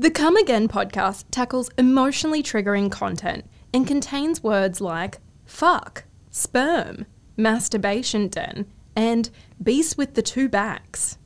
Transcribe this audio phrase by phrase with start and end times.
[0.00, 7.04] The Come Again podcast tackles emotionally triggering content and contains words like fuck, sperm,
[7.36, 9.28] masturbation den, and
[9.60, 11.18] beast with the two backs.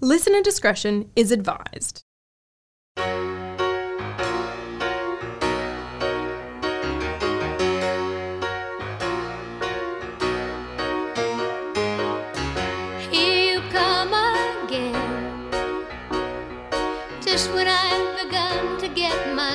[0.00, 2.02] Listener discretion is advised.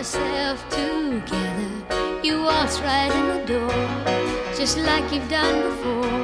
[0.04, 6.20] Myself together, you waltz right in the door, just like you've done before,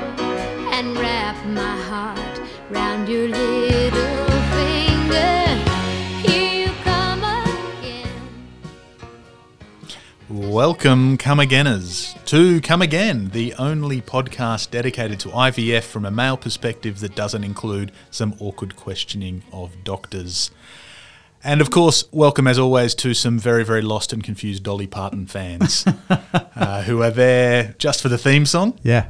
[0.76, 4.20] and wrap my heart round your little.
[10.30, 16.38] Welcome, Come Againers, to Come Again, the only podcast dedicated to IVF from a male
[16.38, 20.52] perspective that doesn't include some awkward questioning of doctors.
[21.44, 25.26] And of course, welcome as always to some very, very lost and confused Dolly Parton
[25.26, 28.78] fans uh, who are there just for the theme song.
[28.84, 29.10] Yeah.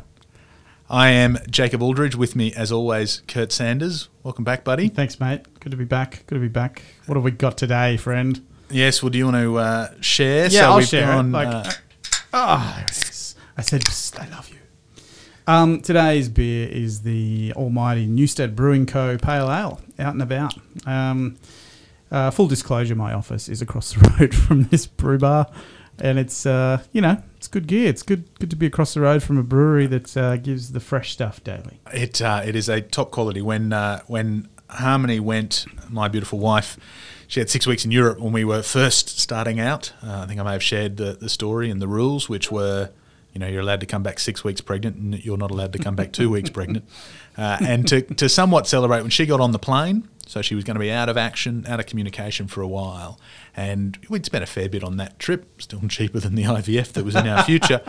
[0.92, 2.16] I am Jacob Aldridge.
[2.16, 4.10] With me, as always, Kurt Sanders.
[4.24, 4.90] Welcome back, buddy.
[4.90, 5.42] Thanks, mate.
[5.60, 6.24] Good to be back.
[6.28, 6.84] Good to be back.
[7.08, 8.46] What have we got today, friend?
[8.70, 10.48] Yes, well, do you want to uh, share?
[10.48, 11.24] Yeah, I'll we've share.
[11.24, 11.68] Like-
[12.32, 13.36] uh, is.
[13.58, 13.84] I said,
[14.20, 14.58] I love you.
[15.48, 19.18] Um, today's beer is the almighty Newstead Brewing Co.
[19.18, 20.54] Pale Ale, out and about.
[20.86, 21.38] Um,
[22.12, 25.48] uh, full disclosure, my office is across the road from this brew bar,
[26.00, 27.90] and it's uh, you know it's good gear.
[27.90, 30.80] It's good good to be across the road from a brewery that uh, gives the
[30.80, 31.80] fresh stuff daily.
[31.94, 33.42] It uh, it is a top quality.
[33.42, 36.78] When uh, when Harmony went, my beautiful wife,
[37.28, 39.94] she had six weeks in Europe when we were first starting out.
[40.04, 42.90] Uh, I think I may have shared the, the story and the rules, which were,
[43.34, 45.80] you know, you're allowed to come back six weeks pregnant, and you're not allowed to
[45.80, 46.86] come back two weeks pregnant.
[47.38, 50.64] Uh, and to to somewhat celebrate when she got on the plane, so she was
[50.64, 53.20] going to be out of action, out of communication for a while.
[53.58, 57.04] And we'd spent a fair bit on that trip, still cheaper than the IVF that
[57.04, 57.82] was in our future.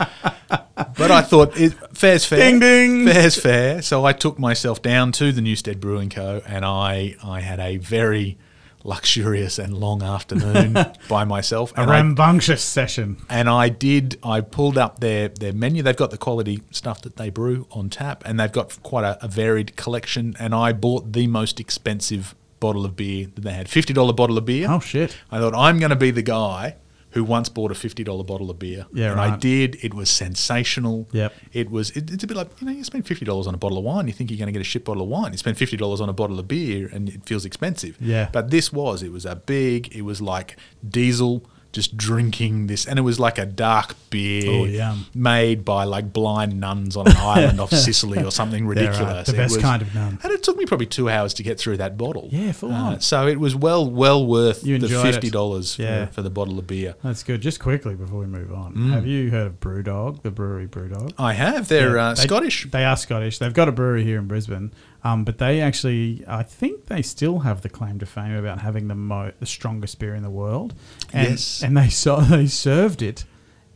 [0.49, 2.39] But I thought, it, fair's fair.
[2.39, 3.07] Ding, ding.
[3.07, 3.83] Fair's fair.
[3.83, 6.41] So I took myself down to the Newstead Brewing Co.
[6.47, 8.39] and I, I had a very
[8.85, 10.77] luxurious and long afternoon
[11.09, 11.73] by myself.
[11.77, 13.19] A And I, rambunctious session.
[13.29, 15.83] and I did, I pulled up their, their menu.
[15.83, 19.23] They've got the quality stuff that they brew on tap and they've got quite a,
[19.25, 20.35] a varied collection.
[20.39, 24.45] And I bought the most expensive bottle of beer that they had $50 bottle of
[24.45, 24.67] beer.
[24.69, 25.17] Oh shit!
[25.31, 26.77] I thought I'm going to be the guy
[27.11, 28.87] who once bought a fifty dollar bottle of beer.
[28.93, 29.77] Yeah, and I did.
[29.83, 31.09] It was sensational.
[31.13, 31.33] Yep.
[31.53, 31.91] It was.
[31.91, 33.85] It, it's a bit like you know you spend fifty dollars on a bottle of
[33.85, 34.07] wine.
[34.07, 35.33] You think you're going to get a shit bottle of wine.
[35.33, 37.97] You spend fifty dollars on a bottle of beer, and it feels expensive.
[38.01, 38.29] Yeah.
[38.33, 39.03] But this was.
[39.03, 39.95] It was a big.
[39.95, 40.57] It was like
[40.89, 41.45] diesel.
[41.73, 45.07] Just drinking this, and it was like a dark beer Oh, yum.
[45.15, 48.79] made by like blind nuns on an island off Sicily or something Yeah, right.
[48.81, 49.27] ridiculous.
[49.29, 50.19] The It best was- kind of nun.
[50.25, 52.29] and it took me probably two hours to get through that bottle.
[52.33, 53.01] Yeah, full Uh, on.
[53.01, 56.07] So it was well well worth You the fifty dollars Yeah.
[56.07, 56.97] for, for the bottle of beer.
[57.05, 57.41] That's good.
[57.41, 58.91] Just quickly before we move on, Mm.
[58.93, 61.13] have you heard of Brewdog, the brewery Brewdog?
[61.19, 61.69] I have.
[61.69, 62.67] They're Yeah, uh, they- Scottish.
[62.69, 63.39] They are Scottish.
[63.39, 64.73] They've got a brewery here in Brisbane,
[65.05, 68.89] um, but they actually, I think they still have the claim to fame about having
[68.89, 70.75] the mo- the strongest beer in the world.
[71.13, 71.63] And, Yes.
[71.63, 73.25] and they saw they served it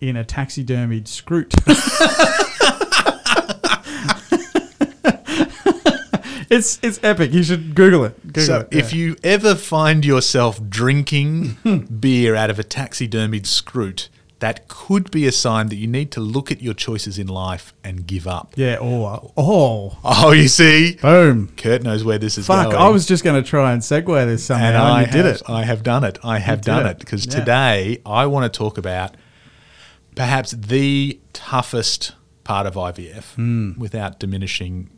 [0.01, 1.55] in a taxidermied scroot.
[6.51, 7.33] it's it's epic.
[7.33, 8.21] You should Google it.
[8.27, 8.77] Google So it.
[8.77, 14.09] if you ever find yourself drinking beer out of a taxidermied scroot,
[14.41, 17.73] that could be a sign that you need to look at your choices in life
[17.83, 18.53] and give up.
[18.57, 21.49] yeah, oh, oh, Oh, you see, boom.
[21.57, 22.77] Kurt knows where this is Fuck, going.
[22.83, 25.27] I was just going to try and segue this somehow, and and, I you did
[25.27, 25.43] it.
[25.49, 26.19] I have done it.
[26.23, 26.99] I have done it.
[26.99, 27.39] because Yeah.
[27.39, 29.17] today I want to talk about
[30.15, 32.13] perhaps the toughest
[32.45, 33.73] part of IVF Hmm.
[33.79, 34.91] without diminishing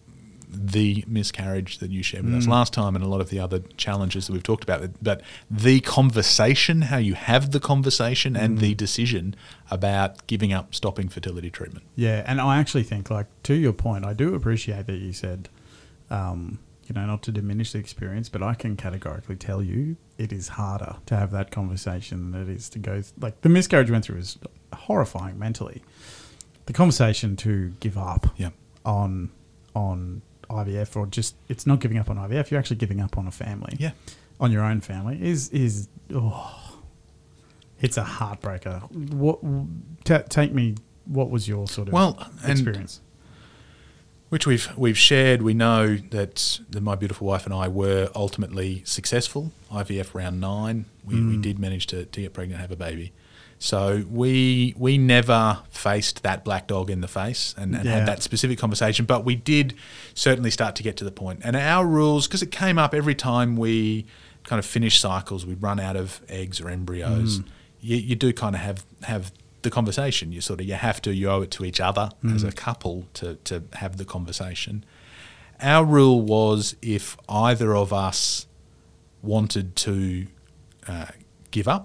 [0.59, 2.39] the miscarriage that you shared with Hmm.
[2.39, 4.89] us last time and a lot of the other challenges that we've talked about.
[5.03, 8.61] But the conversation, how you have the conversation and Hmm.
[8.63, 9.35] the decision
[9.71, 11.85] about giving up stopping fertility treatment.
[11.95, 15.49] Yeah, and I actually think, like, to your point, I do appreciate that you said,
[16.11, 20.33] um, you know, not to diminish the experience, but I can categorically tell you it
[20.33, 23.03] is harder to have that conversation than it is to go.
[23.21, 24.39] Like, the miscarriage went through is
[24.73, 25.83] horrifying mentally.
[26.67, 28.51] The conversation to give up Yeah.
[28.85, 29.31] on
[29.75, 33.27] on IVF or just it's not giving up on IVF, you're actually giving up on
[33.27, 33.77] a family.
[33.79, 33.93] Yeah.
[34.39, 36.81] On your own family is is oh,
[37.81, 38.91] it's a heartbreaker.
[39.13, 39.41] What
[40.05, 40.77] ta take me
[41.07, 43.01] what was your sort of Well, experience?
[44.29, 45.43] which we've we've shared.
[45.43, 49.53] We know that, that my beautiful wife and I were ultimately successful.
[49.73, 51.43] IVF round nine, we, we mm.
[51.43, 53.13] did manage to, to get pregnant, and have a baby.
[53.59, 57.99] So we we never faced that black dog in the face and, and Yeah.
[57.99, 59.75] had that specific conversation, but we did
[60.15, 61.41] certainly start to get to the point.
[61.45, 64.05] And our rules, because it came up every time we
[64.43, 67.41] kind of finish cycles, we run out of eggs or embryos.
[67.81, 69.31] You, you do kind of have have
[69.63, 70.33] the conversation.
[70.33, 73.07] You sort of you have to you owe it to each other as a couple
[73.15, 74.85] to to have the conversation.
[75.61, 78.47] Our rule was if either of us
[79.23, 80.27] wanted to
[80.89, 81.07] uh,
[81.51, 81.85] give up,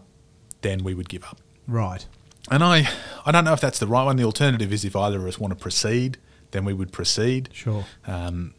[0.62, 1.38] then we would give up.
[1.68, 2.06] Right.
[2.50, 2.90] And I,
[3.26, 4.16] I don't know if that's the right one.
[4.16, 6.18] The alternative is if either of us want to proceed,
[6.52, 7.50] then we would proceed.
[7.54, 7.86] Sure.
[8.08, 8.54] Um,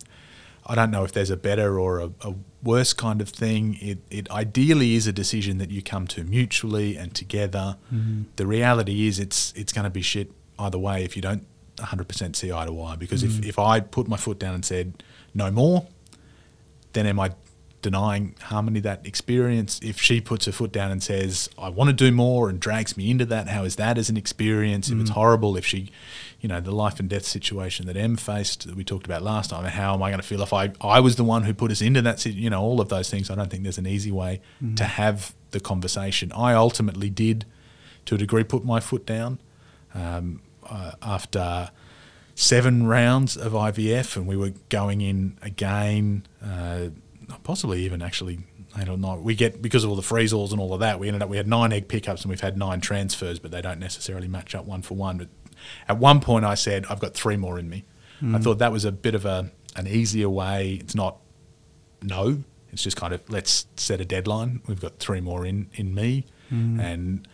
[0.65, 3.77] I don't know if there's a better or a, a worse kind of thing.
[3.81, 7.77] It, it ideally is a decision that you come to mutually and together.
[8.37, 11.45] The reality is it's it's going to be shit either way if you don't
[11.79, 12.97] 100% see eye to eye.
[12.97, 15.03] Because if, if I put my foot down and said
[15.35, 15.89] no more,
[16.93, 17.33] then am I
[17.83, 19.81] denying Harmony that experience?
[19.83, 22.97] If she puts her foot down and says, I want to do more and drags
[22.97, 24.89] me into that, how is that as an experience?
[24.89, 25.91] If it's horrible, if she,
[26.41, 29.51] you know, the life and death situation that Em faced that we talked about last
[29.51, 31.71] time, how am I going to feel if I, I was the one who put
[31.71, 33.31] us into that, you know, all of those things.
[33.31, 34.41] I don't think there's an easy way
[34.77, 36.33] to have the conversation.
[36.33, 37.45] I ultimately did,
[38.07, 39.39] to a degree, put my foot down
[39.95, 41.71] um, uh, after
[42.35, 46.89] seven rounds of IVF, and we were going in again, uh,
[47.43, 48.41] possibly even actually.
[48.75, 49.17] I don't know.
[49.17, 50.99] We get because of all the freeze-alls and all of that.
[50.99, 53.61] We ended up we had nine egg pickups and we've had nine transfers, but they
[53.61, 55.19] don't necessarily match up one for one.
[55.19, 55.29] But
[55.89, 57.85] at one point, I said I've got three more in me.
[58.21, 58.37] I hmm.
[58.39, 60.79] thought that was a bit of a an easier way.
[60.81, 61.19] It's not
[62.03, 62.45] no.
[62.73, 64.63] It's just kind of let's set a deadline.
[64.67, 66.81] We've got three more in in me, hmm.
[66.81, 67.29] and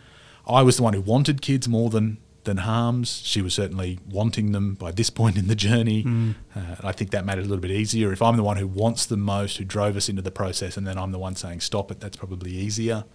[0.45, 2.17] I was the one who wanted kids more than
[2.49, 3.21] than harms.
[3.23, 6.03] She was certainly wanting them by this point in the journey.
[6.05, 8.11] Uh, and I think that made it a little bit easier.
[8.11, 10.85] If I'm the one who wants them most, who drove us into the process, and
[10.85, 13.05] then I'm the one saying stop it, that's probably easier.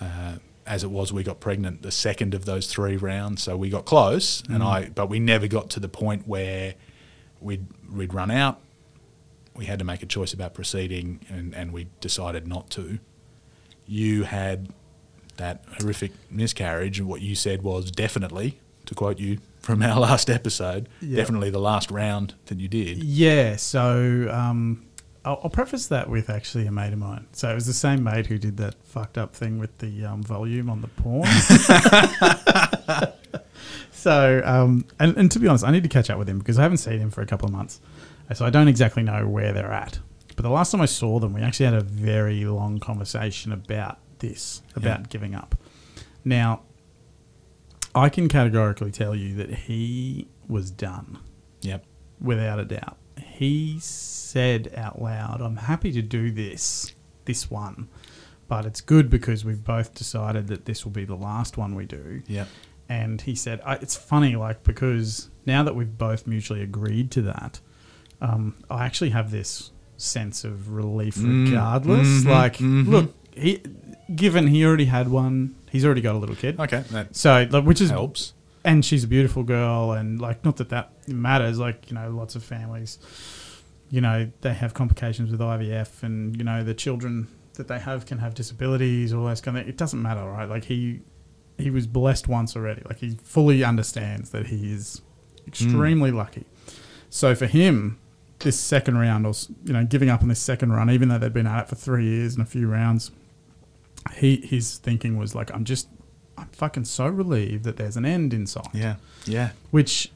[0.00, 0.36] Uh,
[0.66, 3.84] as it was, we got pregnant the second of those three rounds, so we got
[3.86, 4.88] close, and I.
[4.90, 6.74] But we never got to the point where
[7.40, 8.60] we'd we'd run out.
[9.56, 12.98] We had to make a choice about proceeding, and, and we decided not to.
[13.86, 14.68] You had
[15.40, 20.30] that horrific miscarriage, and what you said was definitely, to quote you from our last
[20.30, 21.16] episode, Yeah.
[21.16, 23.02] definitely the last round that you did.
[23.04, 24.86] Yeah, so um,
[25.24, 27.26] I'll, I'll preface that with actually a mate of mine.
[27.32, 30.22] So it was the same mate who did that fucked up thing with the um,
[30.22, 31.28] volume on the porn.
[33.92, 36.58] so, um, and, and to be honest, I need to catch up with him because
[36.58, 37.80] I haven't seen him for a couple of months.
[38.34, 39.98] So I don't exactly know where they're at.
[40.36, 43.98] But the last time I saw them, we actually had a very long conversation about
[44.20, 45.06] this, about Yeah.
[45.08, 45.54] giving up.
[46.24, 46.62] Now,
[47.94, 51.18] I can categorically tell you that he was done
[51.62, 51.84] Yep.
[52.20, 52.96] without a doubt.
[53.18, 56.94] He said out loud, I'm happy to do this,
[57.24, 57.88] this one,
[58.48, 61.86] but it's good because we've both decided that this will be the last one we
[61.86, 62.22] do.
[62.28, 62.48] Yep.
[62.88, 67.22] And he said, I, it's funny, like, because now that we've both mutually agreed to
[67.22, 67.60] that,
[68.20, 72.08] um, I actually have this sense of relief Mm, regardless.
[72.08, 72.86] mhm, like, mhm.
[72.88, 73.62] look, he,
[74.14, 76.58] given he already had one, he's already got a little kid.
[76.58, 78.34] Okay, that So, like, which is helps.
[78.64, 82.34] and she's a beautiful girl and like not that that matters like you know lots
[82.34, 82.98] of families
[83.88, 88.06] you know they have complications with ivf and you know the children that they have
[88.06, 91.00] can have disabilities all those kind of it doesn't matter right like he
[91.58, 95.02] he was blessed once already like he fully understands that he is
[95.46, 96.18] extremely hmm.
[96.18, 96.44] lucky
[97.08, 97.98] so for him
[98.40, 99.32] this second round or
[99.64, 101.74] you know giving up on this second run even though they'd been at it for
[101.74, 103.10] three years and a few rounds
[104.14, 105.88] he his thinking was like i'm just
[106.38, 108.96] i'm fucking so relieved that there's an end in sight Yeah.
[109.26, 109.50] Yeah.
[109.70, 110.10] which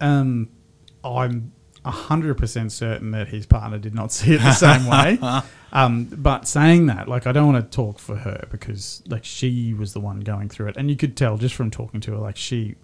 [0.00, 0.48] um,
[1.04, 1.52] I'm
[1.84, 5.18] hundred percent certain that his partner did not see it the same way.
[5.74, 9.72] Um, but saying that, like, I don't want to talk for her because, like, she
[9.72, 12.18] was the one going through it, and you could tell just from talking to her,
[12.18, 12.74] like, she,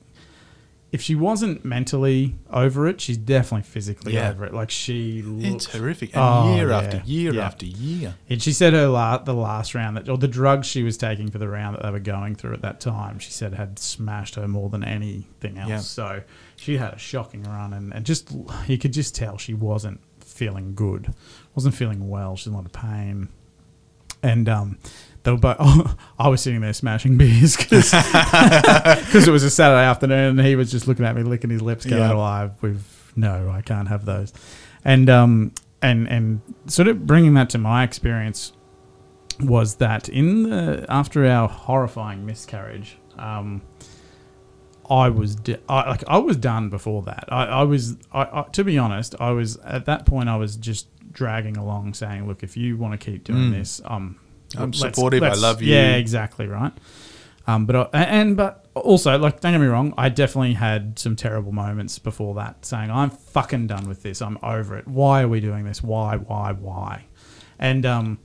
[0.91, 4.31] if she wasn't mentally over it, she's definitely physically Yeah.
[4.31, 4.55] over it.
[4.55, 6.15] Like, she It's horrific.
[6.17, 6.79] And Oh, year yeah.
[6.79, 7.47] after year Yeah.
[7.47, 8.15] after year.
[8.31, 11.31] and she said her la- the last round that, or the drugs she was taking
[11.31, 14.37] for the round that they were going through at that time, she said had smashed
[14.37, 15.87] her more than anything else.
[15.87, 16.23] So
[16.57, 18.35] she had a shocking run, and, and just
[18.67, 21.13] you could just tell she wasn't feeling good,
[21.55, 22.35] wasn't feeling well.
[22.37, 23.29] She's in a lot of pain,
[24.23, 24.79] and um,
[25.29, 25.97] they were both.
[26.19, 30.71] I was sitting there smashing beers because it was a Saturday afternoon, and he was
[30.71, 32.13] just looking at me, licking his lips, going, Yeah.
[32.15, 34.33] "Oh, I, we've no, I can't have those,"
[34.85, 38.53] and um, and and sort of bringing that to my experience
[39.41, 43.61] was that in the after our horrifying miscarriage, um,
[44.91, 47.25] I was d I like I was done before that.
[47.29, 50.29] I, I was I, I, to be honest, I was at that point.
[50.29, 53.59] I was just dragging along, saying, "Look, if you want to keep doing Mm.
[53.59, 54.17] this, um,
[54.57, 55.75] I'm let's- supportive, I let's- love you.
[55.75, 56.73] Yeah, exactly right.
[57.47, 61.17] Um, but I, and but also, like, don't get me wrong, I definitely had some
[61.17, 64.21] terrible moments before that, saying, "I'm fucking done with this.
[64.21, 64.87] I'm over it.
[64.87, 65.83] Why are we doing this?
[65.83, 66.17] Why?
[66.17, 66.53] Why?
[66.53, 67.07] Why?"
[67.59, 68.19] And um,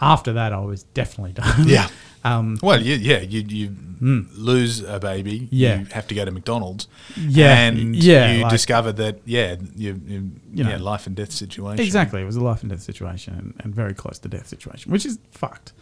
[0.00, 1.66] After that, I was definitely done.
[1.66, 1.88] Yeah.
[2.24, 5.48] Um, Well, you, yeah, you you lose a baby.
[5.50, 5.80] Yeah.
[5.80, 6.86] You have to go to McDonald's.
[7.16, 10.70] Yeah, And yeah, you like- discover that, yeah, you, you, You know.
[10.70, 11.84] yeah, life and death situation.
[11.84, 12.20] Exactly.
[12.20, 15.04] It was a life and death situation and, and very close to death situation, which
[15.06, 15.72] is fucked.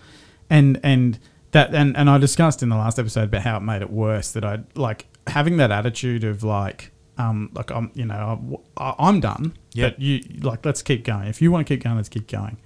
[0.48, 1.18] And and
[1.52, 4.30] that and, and I discussed in the last episode about how it made it worse
[4.32, 9.20] that I like having that attitude of like um like I'm you know I, I'm
[9.20, 9.92] done Yep.
[9.94, 12.58] but you like let's keep going if you want to keep going let's keep going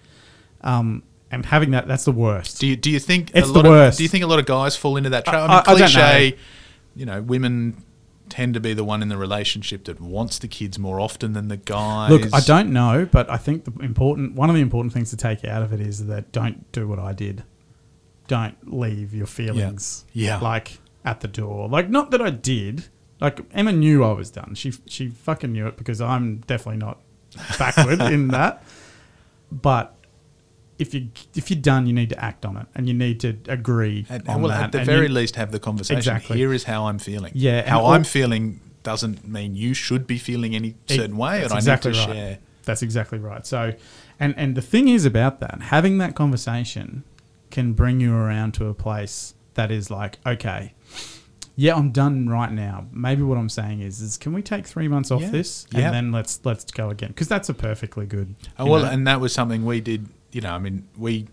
[0.62, 3.58] um and having that that's the worst Do you do you think It's a the
[3.58, 3.98] lot of, worst.
[3.98, 5.34] do you think a lot of guys fall into that trap?
[5.34, 6.36] I- I, mean, I- I don't cliche.
[6.96, 7.84] You know, women
[8.28, 11.48] tend to be the one in the relationship that wants the kids more often than
[11.48, 12.10] the guys.
[12.10, 15.16] Look, I don't know, but I think the important one of the important things to
[15.16, 17.42] take out of it is that don't do what I did.
[18.28, 20.38] Don't leave your feelings Yeah.
[20.38, 21.68] like at the door.
[21.68, 22.84] Like not that I did.
[23.20, 24.54] Like Emma knew I was done.
[24.54, 26.98] She she fucking knew it because I'm definitely not
[27.58, 28.62] backward in that.
[29.50, 29.94] But
[30.80, 33.36] if you if you're done, you need to act on it, and you need to
[33.48, 34.64] agree At, on well, that.
[34.64, 35.98] at the and very you- least, have the conversation.
[35.98, 36.36] Exactly.
[36.38, 37.32] Here is how I'm feeling.
[37.34, 41.54] Yeah, how I'm feeling doesn't mean you should be feeling any certain way, and That's
[41.54, 42.16] I exactly need to right.
[42.16, 42.38] share.
[42.64, 43.46] That's exactly right.
[43.46, 43.74] So,
[44.18, 47.04] and and the thing is about that, having that conversation
[47.50, 50.72] can bring you around to a place that is like, okay,
[51.56, 52.86] yeah, I'm done right now.
[52.92, 55.30] Maybe what I'm saying is, is can we take three months off Yeah.
[55.30, 55.90] this and Yeah.
[55.90, 57.08] then let's let's go again?
[57.08, 58.34] Because that's a perfectly good.
[58.58, 60.08] Oh, well, know- and that was something we did.
[60.32, 61.26] You know, I mean, we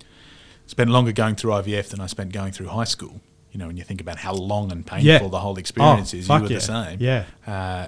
[0.65, 3.21] spent longer going through IVF than I spent going through high school.
[3.51, 5.19] You know, when you think about how long and painful Yeah.
[5.19, 6.47] the whole experience Oh, is, you were yeah.
[6.47, 6.97] the same.
[7.01, 7.23] Yeah.
[7.45, 7.87] Uh,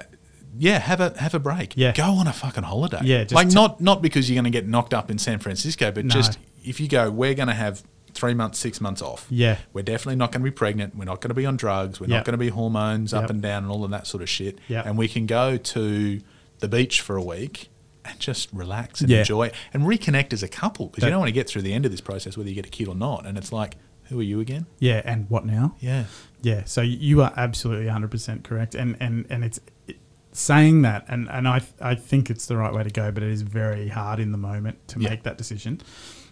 [0.58, 1.74] yeah, have a have a break.
[1.76, 1.92] Yeah.
[1.92, 3.00] go on a fucking holiday.
[3.04, 5.38] Yeah, just like t- not not because you're going to get knocked up in San
[5.38, 6.10] Francisco, but No.
[6.14, 9.26] just if you go, we're going to have three months, six months off.
[9.30, 9.58] Yeah.
[9.72, 10.96] we're definitely not going to be pregnant.
[10.96, 12.00] We're not going to be on drugs.
[12.00, 12.16] We're Yep.
[12.18, 13.22] not going to be hormones Yep.
[13.24, 14.58] up and down and all of that sort of shit.
[14.66, 16.20] Yeah, and we can go to
[16.58, 17.68] the beach for a week
[18.04, 19.18] and just relax and Yeah.
[19.20, 21.84] enjoy and reconnect as a couple because you don't want to get through the end
[21.84, 23.26] of this process whether you get a kid or not.
[23.26, 24.66] And it's like, who are you again?
[24.78, 25.76] yeah, and what now?
[25.80, 26.04] Yeah,
[26.42, 28.74] Yeah, so you are absolutely 100% correct.
[28.74, 29.98] And, and, and it's it,
[30.32, 33.30] saying that, and, and I, I think it's the right way to go, but it
[33.30, 35.10] is very hard in the moment to Yeah.
[35.10, 35.80] make that decision.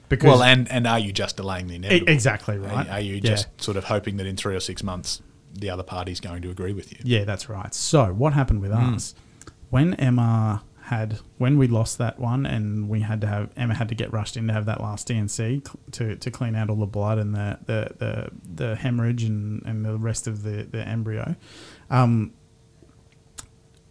[0.08, 2.10] Because well, and and are you just delaying the inevitable?
[2.10, 2.88] exactly right.
[2.88, 3.20] Are, you Yeah.
[3.20, 5.20] just sort of hoping that in three or six months
[5.52, 6.98] the other party's going to agree with you?
[7.04, 7.74] Yeah, that's right.
[7.74, 8.94] So what happened with Hmm.
[8.94, 9.14] us
[9.70, 13.88] when Emma had when we lost that one and we had to have Emma had
[13.88, 16.86] to get rushed in to have that last D&C to, to clean out all the
[16.86, 21.34] blood and the the, the, the hemorrhage and, and the rest of the, the embryo.
[21.90, 22.32] Um,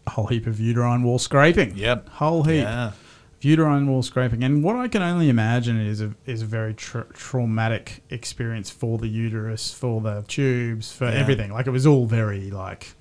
[0.06, 1.76] a whole heap of uterine wall scraping.
[1.76, 2.10] Yep.
[2.10, 2.64] Whole heap.
[2.64, 2.92] Yeah.
[3.42, 7.06] Uterine wall scraping, and what I can only imagine is a is a very tra-
[7.14, 11.12] traumatic experience for the uterus, for the tubes, for Yeah.
[11.12, 11.52] everything.
[11.54, 12.96] Like it was all very like,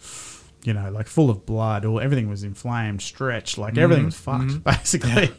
[0.67, 1.85] you know, like full of blood.
[1.85, 3.57] or everything was inflamed, stretched.
[3.59, 5.31] Like everything was fucked, basically.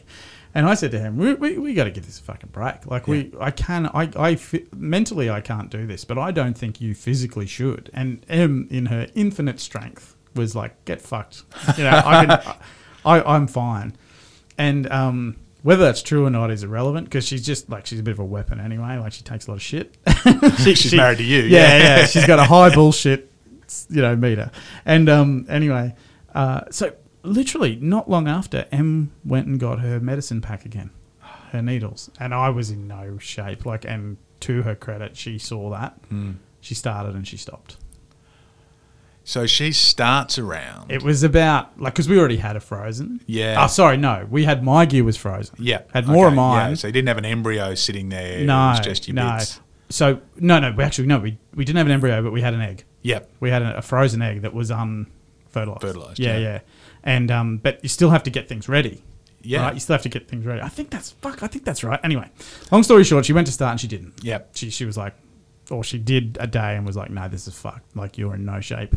[0.54, 2.86] And I said to him, "We, we, we got to give this a fucking break.
[2.86, 4.38] Like we, I can, I, I
[4.74, 8.86] mentally I can't do this, but I don't think you physically should." And Em, in
[8.86, 11.42] her infinite strength, was like, "Get fucked."
[11.76, 12.54] You know, I can,
[13.04, 13.94] I, I'm fine.
[14.56, 18.02] And um, whether that's true or not is irrelevant because she's just like she's a
[18.02, 18.96] bit of a weapon anyway.
[18.96, 19.96] Like she takes a lot of shit.
[20.24, 21.96] She- She's she- married to you, Yeah, yeah.
[21.98, 22.06] yeah.
[22.06, 23.30] She's got a high bullshit,
[23.90, 24.50] you know, meter.
[24.84, 25.94] And um, anyway,
[26.34, 30.90] uh, so literally not long after, Em went and got her medicine pack again,
[31.52, 33.64] her needles, and I was in no shape.
[33.66, 35.94] Like, and to her credit, she saw that.
[36.08, 36.32] Hmm.
[36.60, 37.76] She started and she stopped.
[39.24, 40.90] So she starts around.
[40.90, 43.20] It was about like because we already had a frozen.
[43.26, 43.62] Yeah.
[43.62, 44.26] Oh, sorry, no.
[44.30, 45.54] We had my gear was frozen.
[45.58, 45.82] yeah.
[45.92, 46.70] Had more Okay, of mine.
[46.70, 46.74] Yeah.
[46.76, 48.42] So you didn't have an embryo sitting there.
[48.46, 49.36] no, It was just your no.
[49.36, 49.60] bits.
[49.90, 50.72] So no, no.
[50.72, 51.18] We actually no.
[51.18, 52.84] We we didn't have an embryo, but we had an egg.
[53.02, 53.30] Yep.
[53.40, 55.80] We had a, a frozen egg that was unfertilized.
[55.82, 56.38] Fertilised, Yeah, yeah.
[56.38, 56.60] yeah.
[57.04, 59.02] And um, but you still have to get things ready.
[59.42, 59.62] Yeah.
[59.62, 59.74] Right?
[59.74, 60.60] You still have to get things ready.
[60.60, 61.42] I think that's fuck.
[61.42, 62.00] I think that's right.
[62.02, 62.28] Anyway,
[62.72, 64.22] long story short, she went to start and she didn't.
[64.22, 64.50] Yep.
[64.54, 65.14] She she was like,
[65.70, 67.96] or she did a day and was like, no, this is fucked.
[67.96, 68.94] Like you're in no shape.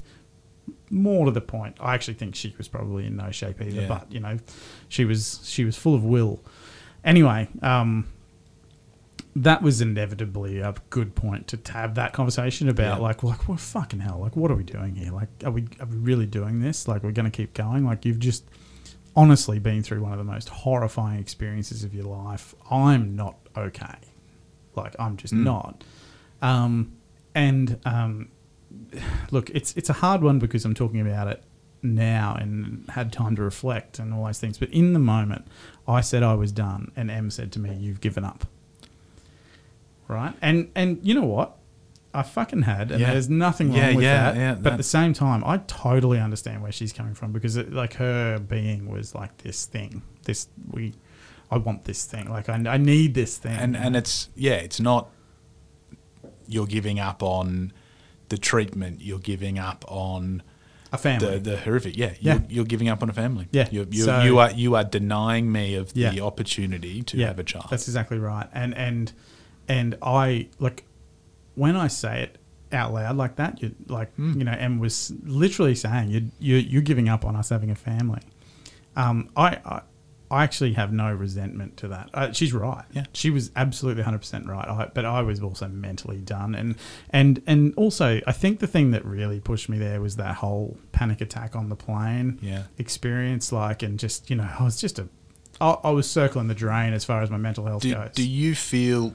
[0.89, 3.81] More to the point, I actually think she was probably in no shape either.
[3.81, 3.87] Yeah.
[3.87, 4.39] But you know,
[4.89, 6.43] she was she was full of will.
[7.05, 8.07] Anyway, um,
[9.35, 13.03] that was inevitably a good point to have that conversation about Yeah.
[13.03, 15.11] like like what fucking hell like what are we doing here?
[15.11, 16.87] Like are we are we really doing this?
[16.87, 17.85] Like we're going to keep going?
[17.85, 18.43] Like you've just
[19.15, 22.53] honestly been through one of the most horrifying experiences of your life.
[22.69, 23.95] I'm not okay.
[24.75, 25.83] Like i'm just not.
[26.41, 26.93] Um
[27.33, 28.29] and um
[29.31, 31.43] look it's it's a hard one because i'm talking about it
[31.83, 34.57] now and had time to reflect and all those things.
[34.57, 35.47] But in the moment
[35.87, 38.45] i said i was done and Em said to me you've given up
[40.07, 40.33] right?
[40.41, 41.57] And and you know what?
[42.13, 43.11] I fucking had, and Yeah.
[43.13, 44.37] there's nothing wrong Yeah, with yeah, that.
[44.37, 47.71] yeah, but at the same time, I totally understand where she's coming from because it,
[47.71, 50.01] like her being was like this thing.
[50.25, 50.93] This we
[51.49, 52.29] I want this thing.
[52.29, 53.53] Like I, I need this thing.
[53.57, 55.09] and and it's yeah, it's not
[56.47, 57.71] you're giving up on
[58.29, 59.01] the treatment.
[59.01, 60.43] You're giving up on
[60.91, 61.39] a family.
[61.39, 61.95] the the horrific.
[61.95, 62.33] Yeah, Yeah.
[62.33, 63.47] You're, you're giving up on a family.
[63.51, 67.39] Yeah, you're, you so- you are you are denying me of the opportunity to have
[67.39, 67.67] a child.
[67.69, 68.47] That's exactly right.
[68.53, 69.13] And and
[69.67, 70.83] and I like
[71.55, 72.37] when I say it
[72.71, 74.37] out loud like that, you like Hmm.
[74.37, 77.75] you know, Em was literally saying you you you're giving up on us having a
[77.75, 78.21] family.
[78.95, 79.57] Um, I.
[79.65, 79.81] I
[80.33, 82.09] I actually have no resentment to that.
[82.13, 82.85] Uh, she's right.
[82.93, 83.03] Yeah.
[83.11, 84.65] she was absolutely hundred percent right.
[84.65, 86.75] I, but I was also mentally done, and
[87.09, 90.77] and and also I think the thing that really pushed me there was that whole
[90.93, 92.63] panic attack on the plane Yeah.
[92.77, 93.51] experience.
[93.51, 95.09] Like, and just you know, I was just a,
[95.59, 98.11] I, I was circling the drain as far as my mental health do, goes.
[98.13, 99.13] do you feel?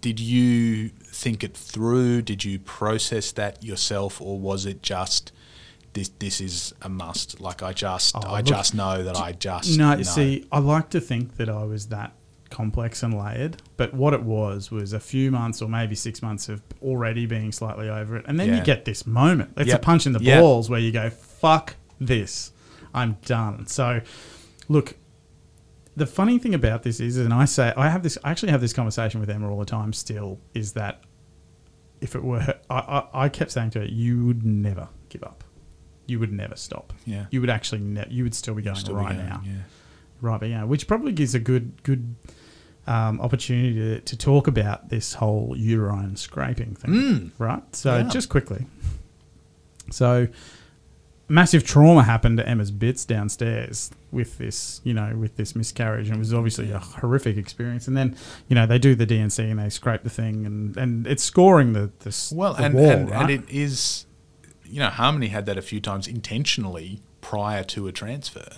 [0.00, 2.22] Did you think it through?
[2.22, 5.32] Did you process that yourself, or was it just?
[5.92, 7.40] This, this is a must.
[7.40, 9.78] Like I just, Oh, I look, just know that I just.
[9.78, 12.12] no, you know, see, I like to think that I was that
[12.50, 16.48] complex and layered, but what it was was a few months or maybe six months
[16.48, 19.52] of already being slightly over it, and then you get this moment.
[19.56, 19.82] It's a Yep.
[19.82, 20.40] punch in the Yep.
[20.42, 22.52] balls where you go, "Fuck this,
[22.94, 24.00] I'm done." So,
[24.68, 24.96] look.
[25.96, 28.60] The funny thing about this is, and I say, I have this, I actually have
[28.60, 29.92] this conversation with Emma all the time.
[29.94, 31.02] Still, is that
[32.02, 32.76] if it were, her, I,
[33.14, 35.42] I, I kept saying to her, "You would never give up.
[36.06, 36.92] You would never stop.
[37.06, 37.26] Yeah.
[37.30, 39.52] You would actually, ne- you would still be going still be right going, now, Yeah.
[40.20, 42.14] right but yeah, which probably gives a good, good
[42.86, 47.30] um, opportunity to, to talk about this whole uterine scraping thing, Mm.
[47.38, 47.62] right?
[47.74, 48.02] So Yeah.
[48.08, 48.66] just quickly,
[49.90, 50.28] so
[51.28, 56.16] massive trauma happened to Emma's bits downstairs with this, you know, with this miscarriage, and
[56.16, 57.88] it was obviously a horrific experience.
[57.88, 58.16] And then,
[58.48, 61.72] you know, they do the D&C and they scrape the thing, and and it's scoring
[61.72, 63.20] the the, Well, the and, wall, and, right?
[63.22, 64.06] and it is,
[64.64, 68.48] you know, Harmony had that a few times intentionally prior to a transfer.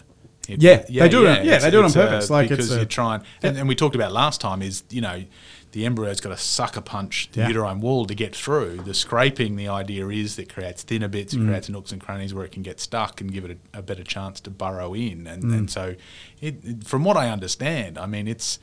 [0.48, 2.48] It- Yeah, they do it- yeah, it's- they do it on it's, uh, purpose, like,
[2.48, 5.24] because it's a- you're trying, and, and we talked about last time is you know,
[5.72, 7.48] the embryo's got to sucker punch the Yeah.
[7.48, 8.82] uterine wall to get through.
[8.84, 11.46] The scraping, the idea is that creates thinner bits, Mm.
[11.46, 14.02] creates nooks and crannies where it can get stuck and give it a, a better
[14.04, 15.26] chance to burrow in.
[15.26, 15.58] And, Mm.
[15.58, 15.94] and so,
[16.40, 18.58] it, from what I understand, I mean, it's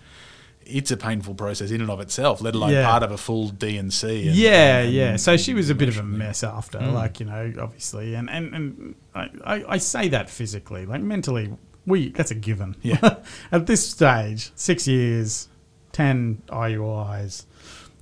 [0.67, 2.89] it's a painful process in and of itself, let alone Yeah.
[2.89, 4.27] part of a full D&C.
[4.27, 5.15] and- yeah, and- yeah.
[5.15, 6.91] So she was a bit of a mess after, Mm.
[6.91, 11.53] like you know, obviously, and and and I, I, I say that physically, like mentally,
[11.85, 12.75] we that's a given.
[12.81, 13.17] Yeah.
[13.51, 15.49] At this stage, six years,
[15.95, 17.45] ten IUIs.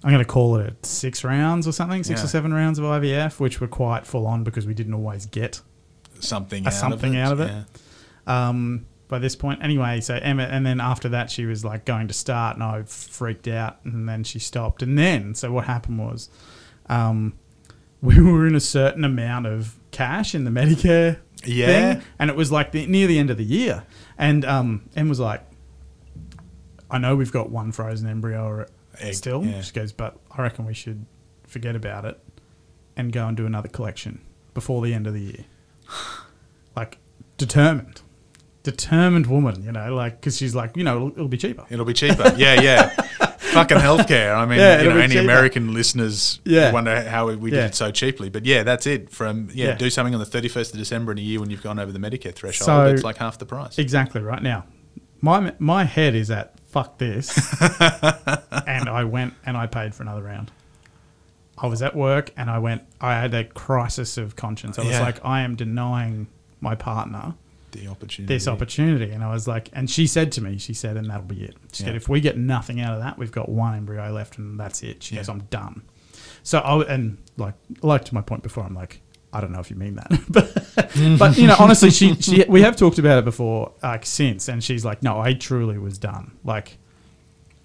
[0.03, 2.25] I'm going to call it at six rounds or something, six Yeah.
[2.25, 5.61] or seven rounds of IVF, which were quite full on because we didn't always get
[6.19, 7.21] something a out something of it.
[7.21, 7.65] out of it.
[8.27, 8.49] yeah.
[8.49, 9.63] um, by this point.
[9.63, 12.83] Anyway, so Emma, and then after that, she was like going to start, and I
[12.83, 14.81] freaked out, and then she stopped.
[14.81, 16.29] And then, so what happened was,
[16.87, 17.33] um,
[18.01, 21.93] we were in a certain amount of cash in the Medicare Yeah.
[21.95, 23.83] thing, and it was like the, near the end of the year,
[24.17, 25.41] and um, Em was like,
[26.93, 28.67] "I know we've got one frozen embryo or
[28.99, 29.61] Egg, still." yeah.
[29.61, 31.05] She goes, "But I reckon we should
[31.47, 32.17] forget about it
[32.95, 34.21] and go and do another collection
[34.53, 35.45] before the end of the year."
[36.75, 36.97] like
[37.37, 38.01] determined,
[38.63, 41.65] determined woman, you know, like because she's like, you know, it'll, it'll be cheaper.
[41.69, 42.33] It'll be cheaper.
[42.37, 42.89] Yeah, yeah.
[43.53, 44.35] Fucking healthcare.
[44.35, 45.21] I mean, Yeah, you know, any cheaper.
[45.23, 46.71] American listeners Yeah.
[46.71, 47.65] wonder how we did Yeah.
[47.67, 48.29] it so cheaply.
[48.29, 49.11] But yeah, that's it.
[49.11, 49.75] From yeah, Yeah.
[49.75, 51.91] do something on the thirty first of December in a year when you've gone over
[51.91, 52.65] the Medicare threshold.
[52.65, 53.77] So- it's like half the price.
[53.77, 54.65] Exactly right now,
[55.21, 57.29] my my head is at fuck this,
[58.67, 60.51] and I went and I paid for another round.
[61.57, 62.81] I was at work and I went.
[62.99, 64.77] I had a crisis of conscience.
[64.79, 65.01] I was Yeah.
[65.01, 66.27] like, I am denying
[66.61, 67.35] my partner
[67.71, 68.33] the opportunity.
[68.33, 71.23] this opportunity, and I was like, and she said to me, she said, and that'll
[71.23, 71.55] be it.
[71.71, 71.97] She said, Yeah.
[71.97, 75.03] if we get nothing out of that, we've got one embryo left, and that's it.
[75.03, 75.21] She Yeah.
[75.21, 75.83] goes, I'm done.
[76.41, 79.01] So I and like like to my point before, I'm like,
[79.33, 82.61] I don't know if you mean that, but but you know, honestly, she she we
[82.61, 86.37] have talked about it before, like since, and she's like, no, I truly was done.
[86.43, 86.77] Like.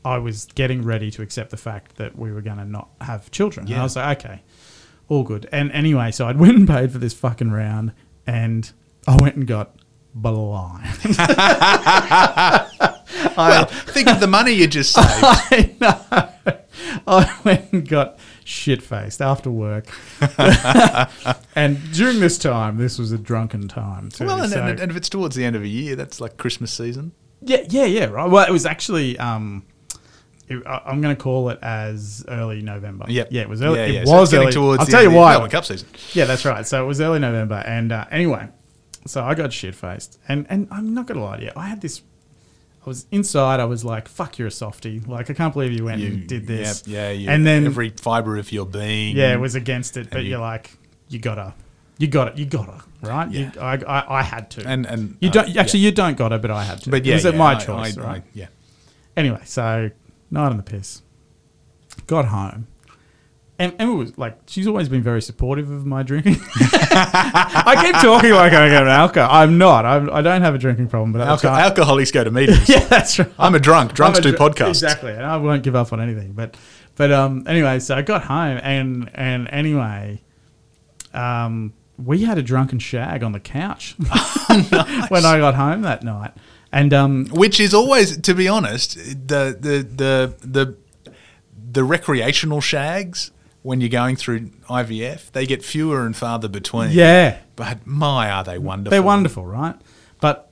[0.05, 3.31] I was getting ready to accept the fact that we were going to not have
[3.33, 3.67] children.
[3.67, 4.43] And I was like, okay,
[5.09, 5.47] all good.
[5.53, 7.93] And anyway, so I'd went and paid for this fucking round,
[8.27, 8.71] and
[9.07, 9.75] I went and got
[10.15, 10.87] blind.
[13.37, 15.07] Well, think of the money you just saved.
[15.07, 16.28] I know.
[17.19, 19.87] I went and got shit faced after work.
[21.55, 24.27] and during this time, this was a drunken time too.
[24.27, 26.37] well, and, so- and, and if it's towards the end of a year, that's like
[26.37, 27.13] Christmas season.
[27.43, 28.31] yeah, yeah, yeah, right.
[28.31, 29.19] Well, it was actually.
[29.19, 29.65] Um,
[30.49, 33.05] it, I- I'm going to call it as early November.
[33.09, 33.29] Yep.
[33.31, 33.79] yeah, it was early.
[33.81, 34.01] Yeah, yeah.
[34.03, 34.53] It So was early.
[34.53, 35.33] towards I'll tell you why.
[35.33, 35.89] Melbourne Cup season.
[36.13, 36.67] Yeah, that's right.
[36.67, 38.49] So it was early November, and uh, anyway,
[39.07, 41.81] so I got shit faced, and and I'm not gonna lie to you, I had
[41.81, 42.03] this.
[42.89, 43.61] Was inside.
[43.61, 46.27] I was like, "Fuck, you're a softie." Like, I can't believe you went You and
[46.27, 46.83] did this.
[46.87, 47.11] Yeah, yeah.
[47.13, 49.17] You, and then every fibre of your being.
[49.17, 50.71] yeah, was against it, but you- are like,
[51.09, 51.55] you gotta,
[51.99, 53.31] you got it, you gotta, right?
[53.31, 53.53] Yeah.
[53.55, 54.67] You, I, I, I had to.
[54.67, 55.61] And and you uh, don't yeah.
[55.61, 56.91] actually, you don't gotta, but I had to.
[56.91, 58.23] But yeah, it was yeah, my I- choice, I- right?
[58.35, 58.47] Yeah.
[59.17, 59.91] Anyway, so
[60.31, 61.03] night on the piss.
[62.07, 62.67] Got home.
[63.61, 66.37] And Emma was like, she's always been very supportive of my drinking.
[66.55, 69.29] I keep talking like I got an alcohol.
[69.35, 69.85] I'm not.
[69.85, 72.69] I'm, I don't have a drinking problem, but Alco- alcoholics go to meetings.
[72.69, 73.29] yeah, that's right.
[73.37, 73.95] I'm a drunk.
[73.95, 74.69] Drunks I'm a do dr- podcasts.
[74.69, 76.35] Exactly, and I won't give up on anything.
[76.35, 76.57] But,
[76.95, 80.23] but um, anyway, so I got home, and and anyway,
[81.13, 86.31] um, we had a drunken shag on the couch when I got home that night,
[86.71, 90.77] and um, Which is always, to be honest, the the the the
[91.73, 93.33] the recreational shags
[93.69, 96.91] when you're going through IVF, they get fewer and farther between.
[96.91, 98.91] yeah, But my, are they wonderful?
[98.93, 99.77] they're wonderful, right?
[100.23, 100.51] But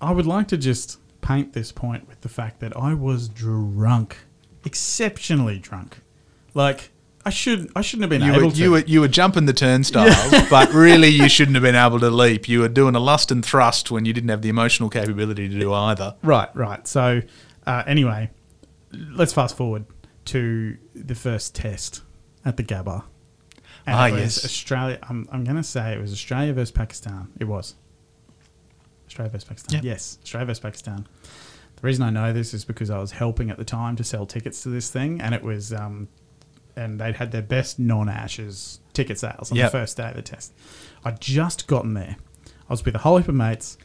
[0.00, 4.16] I would like to just paint this point with the fact that I was drunk,
[4.64, 5.98] exceptionally drunk,
[6.52, 6.90] like.
[7.24, 8.56] I should I shouldn't have been You able were, to.
[8.62, 12.08] you were you were jumping the turnstiles, but really you shouldn't have been able to
[12.08, 12.48] leap.
[12.48, 15.58] You were doing a lust and thrust when you didn't have the emotional capability to
[15.58, 16.14] do either.
[16.22, 16.86] Right, right.
[16.86, 17.22] So,
[17.66, 18.30] uh, anyway,
[18.92, 19.86] let's fast forward
[20.26, 22.02] to the first test
[22.46, 23.04] at the Gabba.
[23.86, 24.44] And Ah, it was yes.
[24.44, 24.98] Australia.
[25.08, 27.28] I'm, I'm going to say it was Australia versus Pakistan.
[27.38, 27.74] It was.
[29.06, 29.74] Australia versus Pakistan.
[29.76, 29.84] Yep.
[29.84, 31.06] Yes, Australia versus Pakistan.
[31.76, 34.26] The reason I know this is because I was helping at the time to sell
[34.26, 36.08] tickets to this thing, and it was, um,
[36.74, 39.70] and they'd had their best non-ashes ticket sales on Yep.
[39.72, 40.52] the first day of the test.
[41.04, 42.16] I'd just gotten there.
[42.68, 43.76] I was with a whole heap of mates.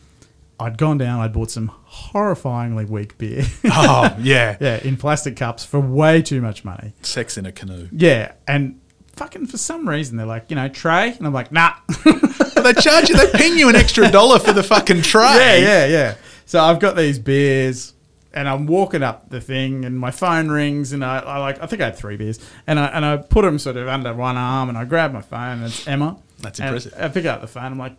[0.61, 1.19] I'd gone down.
[1.19, 3.43] I'd bought some horrifyingly weak beer.
[3.73, 6.93] Oh yeah, yeah, in plastic cups for way too much money.
[7.01, 7.87] sex in a canoe.
[7.91, 8.79] Yeah, and
[9.15, 11.73] fucking for some reason they're like, you know, tray, and I'm like, nah.
[12.05, 13.15] they charge you.
[13.17, 15.23] They ping you an extra dollar for the fucking tray.
[15.23, 16.15] yeah, yeah, yeah.
[16.45, 17.93] So I've got these beers,
[18.33, 21.65] and I'm walking up the thing, and my phone rings, and I, I like, I
[21.65, 24.37] think I had three beers, and I and I put them sort of under one
[24.37, 26.17] arm, and I grab my phone, and it's Emma.
[26.39, 26.93] That's impressive.
[26.97, 27.95] I pick up the phone, I'm like,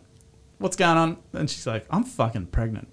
[0.59, 1.17] what's going on?
[1.33, 2.87] And she's like, I'm fucking pregnant.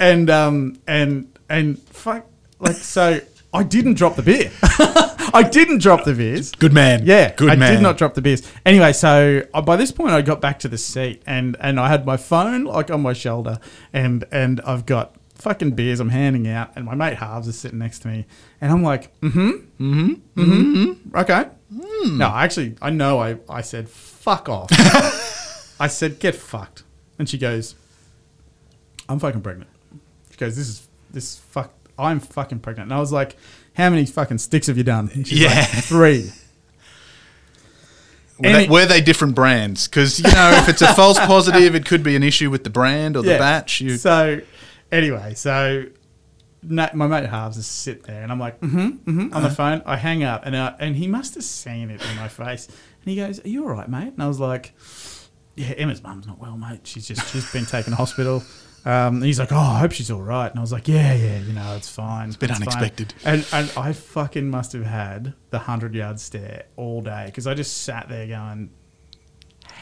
[0.00, 2.26] and um and and fuck
[2.58, 3.20] like so
[3.52, 4.50] I didn't drop the beer.
[5.32, 6.52] I didn't drop the beers.
[6.52, 7.02] Good man.
[7.04, 7.72] Yeah, Good I man.
[7.72, 8.42] I did not drop the beers.
[8.64, 11.88] Anyway, so uh, by this point, I got back to the seat and and I
[11.88, 13.58] had my phone like on my shoulder,
[13.92, 17.78] and and I've got fucking beers I'm handing out, and my mate Harves is sitting
[17.78, 18.26] next to me,
[18.60, 21.48] and I'm like, mm-hmm, mm-hmm, mm-hmm, mm-hmm, okay.
[21.74, 22.18] Hmm.
[22.18, 24.68] No, actually, I know I I said fuck off.
[25.80, 26.82] I said get fucked,
[27.18, 27.74] and she goes,
[29.08, 29.70] I'm fucking pregnant.
[30.30, 31.72] She goes, this is this is fuck.
[31.98, 33.36] I'm fucking pregnant, and I was like,
[33.74, 35.10] how many fucking sticks have you done?
[35.12, 36.30] And she's like, three.
[38.40, 39.88] Were, they, were they different brands?
[39.88, 42.70] Because you know, if it's a false positive, it could be an issue with the
[42.70, 43.38] brand or the Yeah.
[43.38, 43.80] batch.
[43.80, 44.40] You, So,
[44.92, 45.86] anyway, so
[46.68, 49.36] my mate Harves is sit there, and I'm like, mm-hmm, mm-hmm, Uh-huh.
[49.36, 49.82] on the phone.
[49.86, 53.10] I hang up, and uh, and he must have seen it in my face, and
[53.10, 54.74] he goes, "Are you all right, mate?" And I was like,
[55.56, 56.80] "Yeah, Emma's mum's not well, mate.
[56.86, 58.42] She's just she's been taken to hospital."
[58.84, 61.12] Um, and he's like, "Oh, I hope she's all right." And I was like, "Yeah,
[61.14, 62.28] yeah, you know, it's fine.
[62.28, 63.12] It's a bit fine." unexpected.
[63.24, 67.54] And and I fucking must have had the hundred yard stare all day because I
[67.54, 68.70] just sat there going,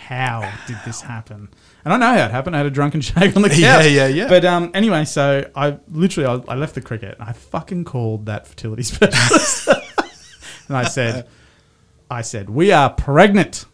[0.09, 1.49] "How did this happen?"
[1.87, 2.57] And I know how it happened.
[2.57, 3.59] I had a drunken shake on the couch.
[3.59, 4.29] Yeah, yeah, yeah.
[4.29, 8.27] But um, anyway, so I literally I, I left the cricket and I fucking called
[8.27, 9.69] that fertility specialist,
[10.67, 11.29] and I said,
[12.11, 13.67] I said we are pregnant.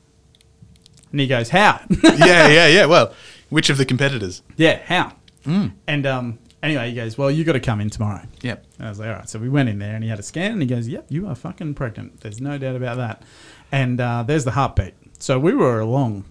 [1.11, 2.85] And he goes, "How?" yeah, yeah, yeah.
[2.85, 3.15] Well,
[3.49, 4.43] which of the competitors?
[4.59, 5.15] yeah, how?
[5.47, 5.73] Mm.
[5.87, 8.67] And um, anyway, he goes, "Well, you got to come in tomorrow." Yep.
[8.77, 9.29] And I was like, all right.
[9.29, 11.29] So we went in there and he had a scan and he goes, yep, you
[11.29, 12.21] are fucking pregnant.
[12.21, 13.23] There's no doubt about that.
[13.71, 14.95] And uh, there's the heartbeat.
[15.19, 16.25] So we were along.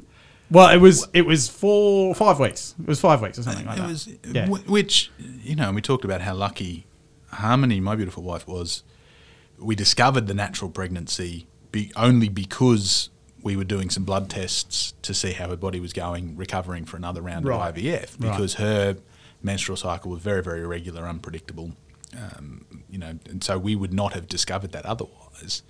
[0.52, 2.76] Well, it was it was four five weeks.
[2.80, 3.88] It was five weeks or something like it that.
[3.88, 4.48] was, yeah.
[4.48, 5.10] wh- which
[5.44, 6.86] you know, and we talked about how lucky
[7.30, 8.84] Harmony, my beautiful wife, was.
[9.58, 13.10] We discovered the natural pregnancy be, only because
[13.44, 16.98] we were doing some blood tests to see how her body was going, recovering for
[16.98, 17.70] another round Right.
[17.70, 18.32] of IVF, Right.
[18.32, 18.98] because her
[19.44, 21.72] menstrual cycle was very, very irregular, unpredictable.
[22.18, 25.62] Um, you know, and so we would not have discovered that otherwise.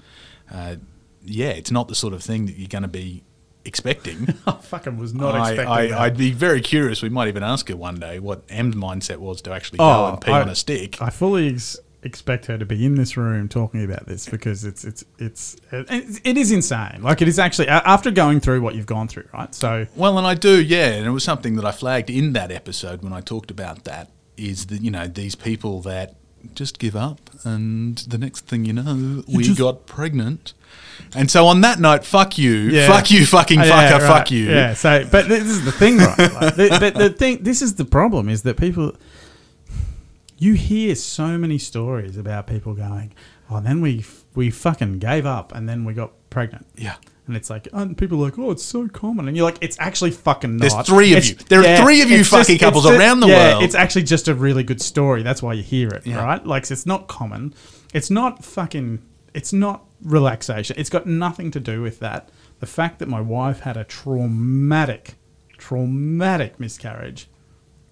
[0.51, 0.77] Uh,
[1.23, 3.23] yeah, it's not the sort of thing that you're going to be
[3.65, 4.33] expecting.
[4.47, 6.03] I fucking was not I, expecting I.
[6.05, 7.01] I'd be very curious.
[7.01, 10.13] We might even ask her one day what Em's mindset was to actually Oh, go
[10.13, 11.01] and pee I- on a stick.
[11.01, 14.83] I fully ex- expect her to be in this room talking about this because it's
[14.83, 17.01] it's it's it, it is insane.
[17.03, 19.53] Like it is actually after going through what you've gone through, right?
[19.53, 20.93] So well, and I do, yeah.
[20.93, 24.09] And it was something that I flagged in that episode when I talked about that.
[24.37, 26.15] Is that you know these people that
[26.55, 30.53] just give up, and the next thing you know, we just- got pregnant.
[31.15, 32.87] And so on that note, fuck you, Yeah.
[32.87, 34.01] fuck you, fucking fucker, yeah, right.
[34.01, 34.49] fuck you.
[34.49, 34.73] Yeah.
[34.73, 36.17] So, but this is the thing, right?
[36.17, 38.95] Like, the, but the thing, this is the problem, is that people,
[40.37, 43.11] you hear so many stories about people going,
[43.49, 46.95] "Oh, then we we fucking gave up, and then we got pregnant." Yeah.
[47.31, 49.29] And it's like, and people are like, oh, it's so common.
[49.29, 50.85] And you're like, it's actually fucking There's not.
[50.85, 51.35] three of It's- you.
[51.47, 53.63] There are three of you fucking it's couples just- around the yeah, world.
[53.63, 55.23] It's actually just a really good story.
[55.23, 56.21] That's why you hear it, Yeah.
[56.25, 56.45] right?
[56.45, 57.53] Like, it's not common.
[57.93, 58.99] It's not fucking,
[59.33, 60.75] it's not relaxation.
[60.77, 62.27] It's got nothing to do with that.
[62.59, 65.15] The fact that my wife had a traumatic,
[65.57, 67.29] traumatic miscarriage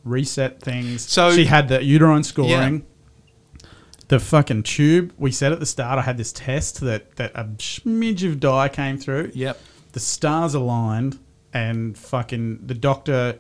[0.03, 1.03] reset things.
[1.09, 2.85] So- she had the uterine scoring
[4.09, 5.13] the fucking tube.
[5.17, 8.67] We said at the start, I had this test that that a smidge of dye
[8.67, 9.31] came through.
[9.33, 9.59] Yep.
[9.93, 11.17] The stars aligned,
[11.53, 13.39] and fucking the doctor.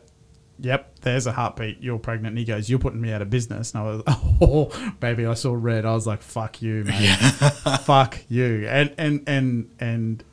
[0.61, 1.81] Yep, there's a heartbeat.
[1.81, 2.33] You're pregnant.
[2.33, 4.03] And he goes, "You're putting me out of business." And I was,
[4.41, 5.85] "Oh, baby," I saw red.
[5.85, 7.17] I was like, "Fuck you, man.
[7.83, 10.23] Fuck you." And and and and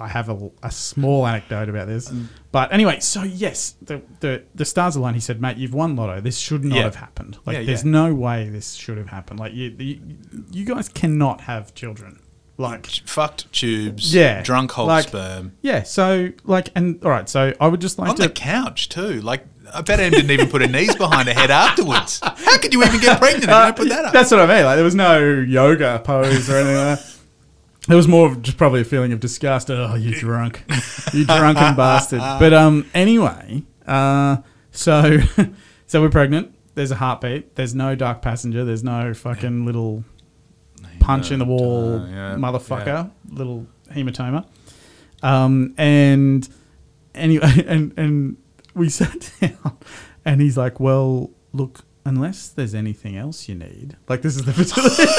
[0.00, 2.08] I have a, a small anecdote about this.
[2.08, 2.26] Mm.
[2.52, 5.16] But anyway, so yes, the, the the stars aligned.
[5.16, 6.20] He said, "Mate, you've won lotto.
[6.20, 6.82] This should not Yeah.
[6.84, 7.38] have happened.
[7.46, 7.90] Like, Yeah, there's yeah.
[7.90, 9.38] no way this should have happened.
[9.40, 10.00] Like, you, you
[10.50, 12.20] you guys cannot have children.
[12.56, 14.14] Like, Fucked tubes.
[14.14, 15.52] Yeah, Drunk whole like- sperm.
[15.62, 15.82] yeah.
[15.82, 17.28] So like, and all right.
[17.28, 18.22] So I would just like On to.
[18.24, 19.20] the couch too.
[19.22, 22.18] Like I bet Em didn't even put her knees behind her head afterwards.
[22.22, 24.12] How could you even get pregnant if you don't put that up?
[24.16, 24.64] That's what I mean.
[24.64, 27.16] Like there was no yoga pose or anything like that.
[27.90, 29.68] There was more of just probably a feeling of disgust.
[29.68, 30.62] Oh, you drunk,
[31.12, 32.20] you drunken bastard.
[32.20, 34.36] But um, anyway, uh,
[34.70, 35.18] so
[35.88, 36.54] so we're pregnant.
[36.76, 37.56] There's a heartbeat.
[37.56, 38.64] There's no dark passenger.
[38.64, 40.04] There's no fucking little
[41.00, 44.46] punch in the wall, Uh, yeah, motherfucker, little hematoma.
[45.20, 46.48] Um, and
[47.12, 48.36] anyway, and and
[48.72, 49.76] we sat down,
[50.24, 54.52] and he's like, "Well, look, unless there's anything else you need, like this is the
[54.52, 55.10] fertility."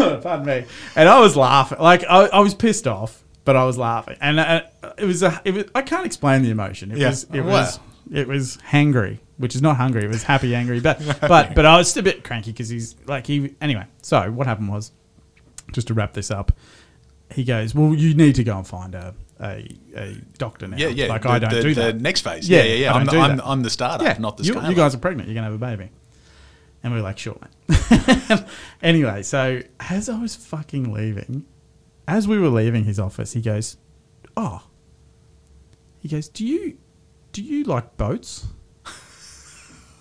[0.22, 0.64] Pardon me.
[0.96, 4.38] And I was laughing, like I, I was pissed off, but I was laughing, and
[4.40, 4.62] uh,
[4.98, 5.64] it was a, it was.
[5.74, 6.90] I can't explain the emotion.
[6.92, 7.08] It Yeah.
[7.10, 7.46] was, it Wow.
[7.46, 7.78] was,
[8.12, 10.04] it was hangry, which is not hungry.
[10.04, 12.96] It was happy angry, but but but I was still a bit cranky because he's
[13.06, 13.54] like he.
[13.60, 14.92] Anyway, so what happened was,
[15.72, 16.52] just to wrap this up,
[17.32, 20.88] he goes, "Well, you need to go and find a a, a doctor now." Yeah,
[20.88, 21.06] yeah.
[21.06, 22.00] Like the, I don't the, do the that.
[22.00, 22.48] next phase.
[22.48, 22.92] Yeah, Yeah, yeah, yeah.
[22.94, 23.40] I'm, the, I'm.
[23.42, 25.28] I'm the starter, yeah, not the you, you guys are pregnant.
[25.28, 25.90] You're gonna have a baby.
[26.82, 27.36] And we were like, sure,
[27.68, 28.42] mate.
[28.82, 31.44] anyway, so as I was fucking leaving,
[32.08, 33.76] as we were leaving his office, he goes,
[34.36, 34.62] "Oh."
[35.98, 36.78] He goes, "Do you
[37.32, 38.46] do you like boats?"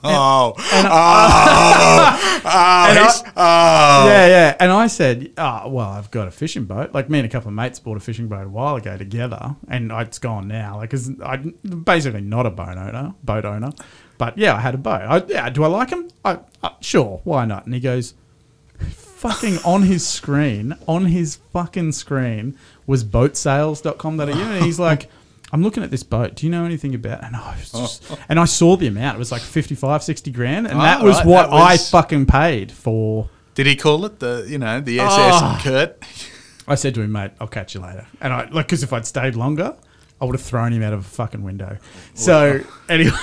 [0.01, 4.07] Oh, And oh, oh, I- oh.
[4.07, 4.55] Yeah, yeah.
[4.57, 6.93] And I said, oh, well, I've got a fishing boat.
[6.93, 9.57] Like, me and a couple of mates bought a fishing boat a while ago together,
[9.67, 10.77] and it's gone now.
[10.77, 13.71] Like, cause I'm basically not a boat owner, boat owner.
[14.19, 15.01] But yeah, I had a boat.
[15.01, 16.09] I, yeah, do I like him?
[16.23, 17.65] I, uh, sure, why not?
[17.65, 18.13] And he goes,
[18.79, 22.55] fucking on his screen, on his fucking screen
[22.85, 24.23] was boatsales.com.au.
[24.25, 25.09] And he's like,
[25.51, 26.35] I'm looking at this boat.
[26.35, 29.15] Do you know anything about And I was just, and I saw the amount.
[29.15, 30.67] It was like 55, 60 grand.
[30.67, 34.05] And Oh, that was right, what that was- I fucking paid for Did he call
[34.05, 35.59] it the, you know, the SS Oh.
[35.63, 36.03] Kurt?
[36.67, 38.05] I said to him, mate, I'll catch you later.
[38.21, 39.75] And I like because if I'd stayed longer,
[40.21, 41.77] I would have thrown him out of a fucking window.
[42.13, 43.15] So anyway,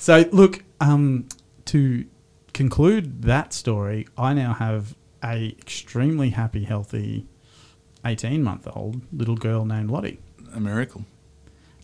[0.00, 1.28] so look, um,
[1.66, 2.04] to
[2.52, 7.26] conclude that story, I now have a extremely happy, healthy,
[8.04, 10.18] eighteen month old little girl named Lottie.
[10.54, 11.04] A miracle.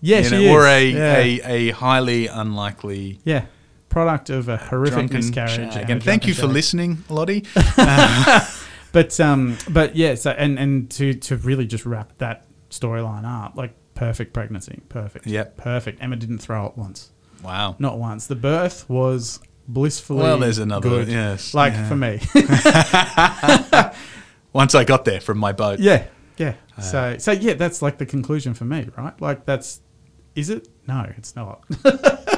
[0.00, 0.50] Yeah, You she know, is.
[0.50, 1.16] Or a, yeah.
[1.16, 3.46] a, a highly unlikely yeah,
[3.88, 5.76] product of a horrific drunken miscarriage.
[5.76, 6.50] And thank you for shag.
[6.50, 7.44] listening, Lottie.
[8.92, 10.14] But um, but yeah.
[10.14, 15.26] So and and to to really just wrap that storyline up, like perfect pregnancy, perfect.
[15.26, 15.58] Yep.
[15.58, 16.02] perfect.
[16.02, 17.10] Emma didn't throw up once,
[17.46, 17.76] Wow.
[17.78, 18.26] not once.
[18.26, 20.22] The birth was blissfully.
[20.22, 21.08] Well, there's another- good.
[21.08, 21.88] yes, like yeah.
[21.88, 22.20] for me.
[24.52, 25.80] Once I got there from my boat.
[25.80, 26.06] yeah,
[26.38, 26.54] yeah.
[26.76, 29.20] Uh, so so yeah, that's like the conclusion for me, right?
[29.20, 29.80] Like that's
[30.34, 30.68] is it?
[30.86, 31.64] No, it's not.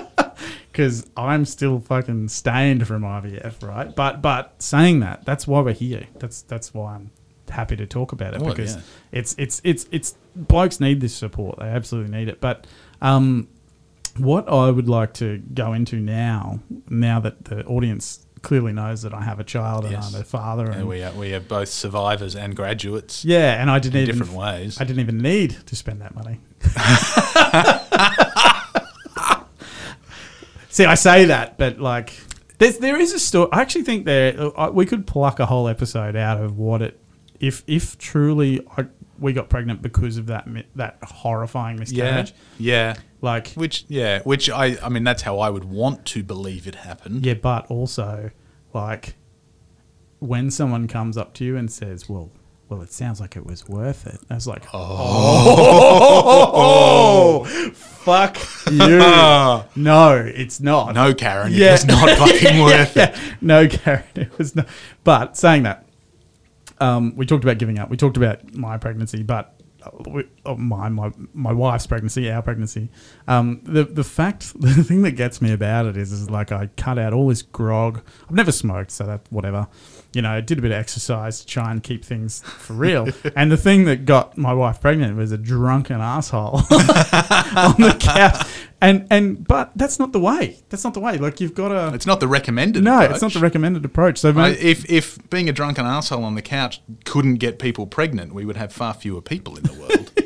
[0.70, 3.92] Because I'm still fucking stained from IVF, right?
[3.96, 6.06] But but saying that, that's why we're here.
[6.20, 7.10] That's that's why I'm
[7.48, 8.82] happy to talk about it Well, because yeah.
[9.10, 11.58] it's it's it's it's blokes need this support.
[11.58, 12.40] They absolutely need it.
[12.40, 12.68] But
[13.02, 13.48] um,
[14.16, 19.12] what I would like to go into now, now that the audience clearly knows that
[19.12, 20.14] I have a child and Yes.
[20.14, 23.70] I'm a father, and And we are, we are both survivors and graduates yeah, and
[23.70, 24.80] I didn't in even different ways.
[24.80, 26.40] I didn't even need to spend that money.
[30.70, 32.12] See, I say that, but like,
[32.58, 33.48] there's, there is a story.
[33.52, 37.00] I actually think there we could pluck a whole episode out of what it,
[37.40, 38.86] if if truly I,
[39.18, 41.80] we got pregnant because of that that horrifying yeah.
[41.80, 42.34] miscarriage.
[42.58, 42.96] Yeah.
[43.20, 46.76] Like, Which, yeah, which I, I mean, that's how I would want to believe it
[46.76, 47.26] happened.
[47.26, 48.30] yeah, but also,
[48.72, 49.14] like,
[50.20, 52.30] when someone comes up to you and says, "Well."
[52.70, 54.20] Well, it sounds like it was worth it.
[54.28, 54.66] I was like,
[55.98, 58.36] oh, fuck
[58.70, 58.98] you.
[59.82, 60.94] No, it's not.
[60.94, 61.68] No, Karen, Yeah.
[61.68, 63.14] it was not fucking worth it.
[63.40, 64.66] no, Karen, it was not.
[65.04, 65.86] But saying that,
[66.78, 67.88] um, we talked about giving up.
[67.90, 69.57] We talked about my pregnancy, but oh,
[70.56, 72.90] my my my wife's pregnancy, our pregnancy.
[73.26, 76.68] Um, the the fact, the thing that gets me about it is, is like I
[76.76, 78.02] cut out all this grog.
[78.28, 79.68] I've never smoked, so that whatever.
[80.14, 83.08] You know, I did a bit of exercise to try and keep things for real.
[83.36, 88.46] and the thing that got my wife pregnant was a drunken asshole on the couch.
[88.80, 90.60] And and but that's not the way.
[90.70, 91.18] That's not the way.
[91.18, 91.94] Like you've got to.
[91.94, 92.84] It's not the recommended.
[92.84, 93.10] No, approach.
[93.10, 94.18] it's not the recommended approach.
[94.18, 98.32] So I- if if being a drunken asshole on the couch couldn't get people pregnant,
[98.32, 100.12] we would have far fewer people in the world.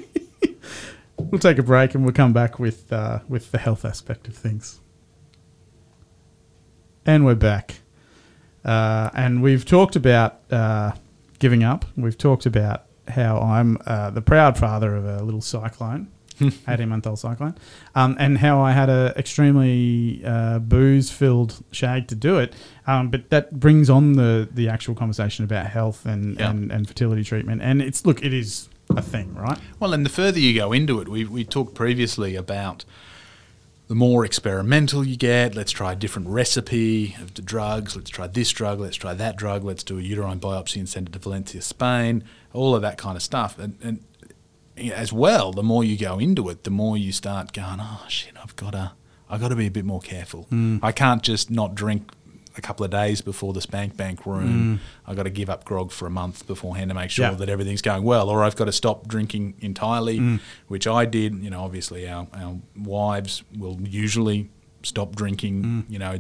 [1.19, 4.35] We'll take a break and we'll come back with uh, with the health aspect of
[4.37, 4.81] things.
[7.07, 7.77] And we're back,
[8.65, 10.93] uh, and we've talked about uh,
[11.39, 11.85] giving up.
[11.97, 16.09] We've talked about how I'm uh, the proud father of a little cyclone,
[16.69, 17.57] eighteen month old cyclone,
[17.95, 22.55] um, and how I had a extremely uh, booze filled shag to do it.
[22.87, 26.51] Um, but that brings on the the actual conversation about health and, Yeah.
[26.51, 27.63] and, and fertility treatment.
[27.63, 29.59] And it's look, it is a thing, right?
[29.81, 32.85] Well, and the further you go into it, we we talked previously about
[33.89, 35.55] the more experimental you get.
[35.55, 37.97] Let's try a different recipe of the drugs.
[37.97, 38.81] Let's try this drug.
[38.81, 39.65] Let's try that drug.
[39.65, 42.25] Let's do a uterine biopsy and send it to Valencia, Spain.
[42.53, 43.59] All of that kind of stuff.
[43.59, 44.05] And, and
[44.93, 48.35] as well, the more you go into it, the more you start going, oh shit,
[48.43, 48.93] I've got to,
[49.29, 50.47] I've got to be a bit more careful.
[50.51, 50.81] Mm.
[50.83, 52.13] I can't just not drink
[52.57, 54.79] a couple of days before the spank bank room.
[54.79, 55.09] Mm.
[55.09, 57.35] I've got to give up grog for a month beforehand to make sure Yeah.
[57.35, 60.41] that everything's going well, or I've got to stop drinking entirely, mm.
[60.69, 61.43] which I did.
[61.43, 64.51] You know, obviously our, our wives will usually
[64.83, 65.63] stop drinking.
[65.63, 65.85] Mm.
[65.91, 66.11] You know,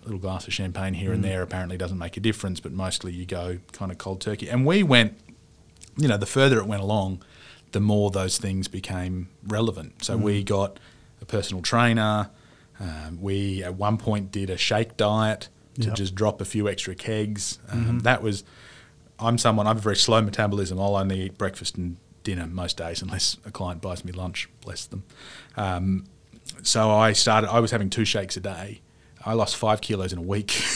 [0.00, 3.12] a little glass of champagne here and there apparently doesn't make a difference, but mostly
[3.12, 4.48] you go kind of cold turkey.
[4.48, 5.18] And we went,
[5.98, 7.22] you know, the further it went along,
[7.72, 10.04] the more those things became relevant.
[10.04, 10.80] So we got
[11.20, 12.30] a personal trainer.
[12.80, 15.94] Um, we at one point did a shake diet to Yep.
[15.96, 17.58] just drop a few extra kegs.
[17.70, 18.42] Um, That was,
[19.18, 20.80] I'm someone, I have a very slow metabolism.
[20.80, 24.86] I'll only eat breakfast and dinner most days unless a client buys me lunch, bless
[24.86, 25.04] them.
[25.56, 26.04] Um,
[26.62, 28.80] so I started, I was having two shakes a day.
[29.24, 30.52] I lost five kilos in a week.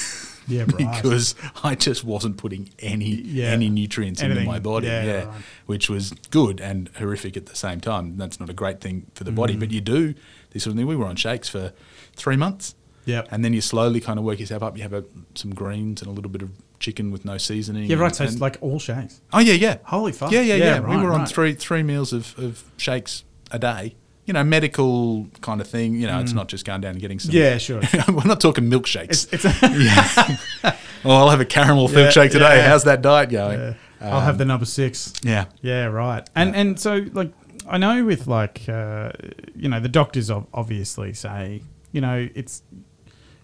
[0.47, 0.77] Yeah, right.
[0.77, 3.47] because I just wasn't putting any Yeah.
[3.47, 4.89] any nutrients into my body.
[4.89, 5.35] Yeah, Yeah, right.
[5.65, 8.19] which was good and horrific at the same time.
[8.19, 9.37] That's not a great thing for the Mm.
[9.37, 10.13] body, but you do
[10.51, 10.87] this sort of thing.
[10.87, 11.73] We were on shakes for
[12.17, 12.75] three months.
[13.07, 13.23] Yeah.
[13.31, 14.77] And then you slowly kind of work yourself up.
[14.77, 16.51] You have a, some greens and a little bit of
[16.81, 17.85] chicken with no seasoning.
[17.91, 18.07] Yeah, right.
[18.07, 19.21] and- So it's like all shakes.
[19.33, 19.79] oh yeah, yeah.
[19.85, 20.33] Holy fuck.
[20.33, 20.81] Yeah, yeah, Yeah, yeah.
[20.81, 21.29] we were on right.
[21.29, 23.95] three three meals of, of shakes a day.
[24.27, 25.97] You know, medical kind of thing.
[25.97, 27.31] You know, it's not just going down and getting some.
[27.33, 27.35] Mm.
[27.35, 27.83] Yeah, sure.
[28.09, 29.29] we're not talking milkshakes.
[29.33, 29.45] It's, it's
[31.05, 32.57] Oh, I'll have a caramel Yeah, shake today.
[32.57, 32.69] yeah.
[32.69, 33.59] How's that diet going?
[33.61, 33.75] Yeah.
[34.01, 35.13] I'll have the number six.
[35.23, 35.45] Yeah.
[35.61, 36.27] Yeah, right.
[36.35, 37.33] And and so like
[37.69, 39.13] I know with like uh,
[39.55, 41.63] you know the doctors obviously say
[41.95, 42.63] you know it's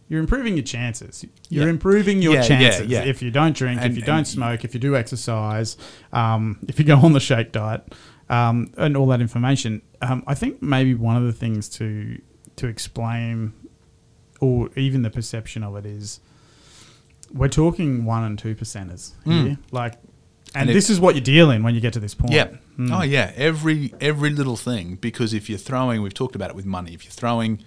[0.09, 1.25] you're improving your chances.
[1.49, 1.71] You're Yeah.
[1.71, 3.05] improving your Yeah, chances yeah.
[3.05, 5.77] if you don't drink, And- if you don't smoke, if you do exercise,
[6.13, 7.83] um, if you go on the shake diet,
[8.29, 9.83] um, and all that information.
[10.03, 12.19] Um, I think maybe one of the things to
[12.57, 13.53] to explain,
[14.41, 16.21] or even the perception of it is,
[17.33, 19.47] we're talking one and two percenters Mm.
[19.47, 19.95] here, like.
[20.53, 22.33] And, And this is what you deal in when you get to this point.
[22.33, 22.49] Yeah.
[22.77, 22.91] Mm.
[22.93, 23.31] Oh yeah.
[23.37, 24.99] Every every little thing.
[25.01, 26.93] Because if you're throwing, we've talked about it with money.
[26.93, 27.61] If you're throwing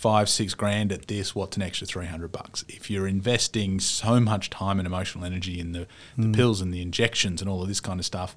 [0.00, 2.64] five six grand at this, what's an extra three hundred bucks?
[2.68, 5.86] If you're investing so much time and emotional energy in the,
[6.16, 6.34] the Mm.
[6.34, 8.34] pills and the injections and all of this kind of stuff,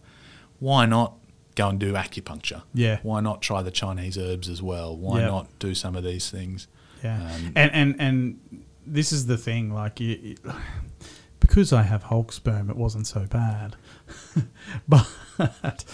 [0.59, 1.13] why not
[1.55, 2.63] go and do acupuncture?
[2.73, 2.99] Yeah.
[3.03, 4.95] Why not try the Chinese herbs as well?
[4.97, 5.27] Why Yeah.
[5.27, 6.67] not do some of these things?
[7.03, 8.39] Yeah, Um, and and and
[8.85, 10.37] this is the thing, like you, you-
[11.39, 13.75] because I have Hulk sperm, it wasn't so bad,
[14.87, 15.07] but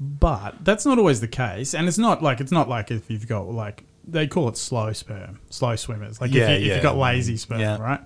[0.00, 3.28] but that's not always the case, and it's not like it's not like if you've
[3.28, 6.74] got like they call it slow sperm, slow swimmers, like Yeah, if, you, yeah.
[6.74, 7.78] you've got lazy sperm, Yeah.
[7.78, 8.00] right?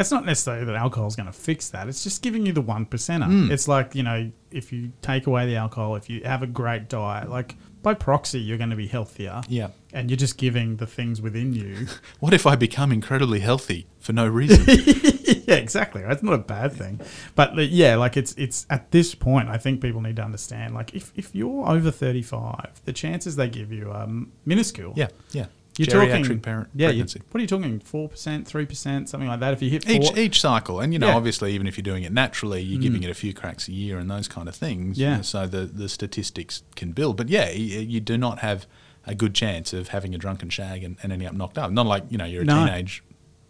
[0.00, 1.86] It's not necessarily that alcohol is going to fix that.
[1.88, 3.28] It's just giving you the one percenter.
[3.28, 3.50] Mm.
[3.52, 6.88] It's like you know, if you take away the alcohol, if you have a great
[6.88, 9.42] diet, like by proxy, you're going to be healthier.
[9.48, 9.68] Yeah.
[9.92, 11.86] and you're just giving the things within you
[12.18, 14.64] What if I become incredibly healthy for no reason?
[15.46, 16.02] yeah, exactly.
[16.02, 16.12] Right?
[16.12, 17.00] It's not a bad thing,
[17.36, 20.74] but yeah, like it's it's at this point, I think people need to understand.
[20.74, 24.08] Like, if if you're over thirty five, the chances they give you are
[24.44, 24.94] minuscule.
[24.96, 25.08] yeah.
[25.32, 25.46] Yeah.
[25.78, 27.22] You're Geriatric talking parent Yeah, you, pregnancy.
[27.30, 27.80] what are you talking?
[27.80, 29.52] Four percent, three percent, something like that.
[29.52, 31.16] If you hit four, each each cycle, and you know, Yeah.
[31.16, 32.82] obviously, even if you're doing it naturally, you're Mm.
[32.82, 34.98] giving it a few cracks a year and those kind of things.
[34.98, 35.20] Yeah.
[35.22, 38.66] So the the statistics can build, but yeah, you, you do not have
[39.06, 41.70] a good chance of having a drunken shag and, and ending up knocked up.
[41.70, 42.64] Not like you know you're a No.
[42.64, 43.02] teenage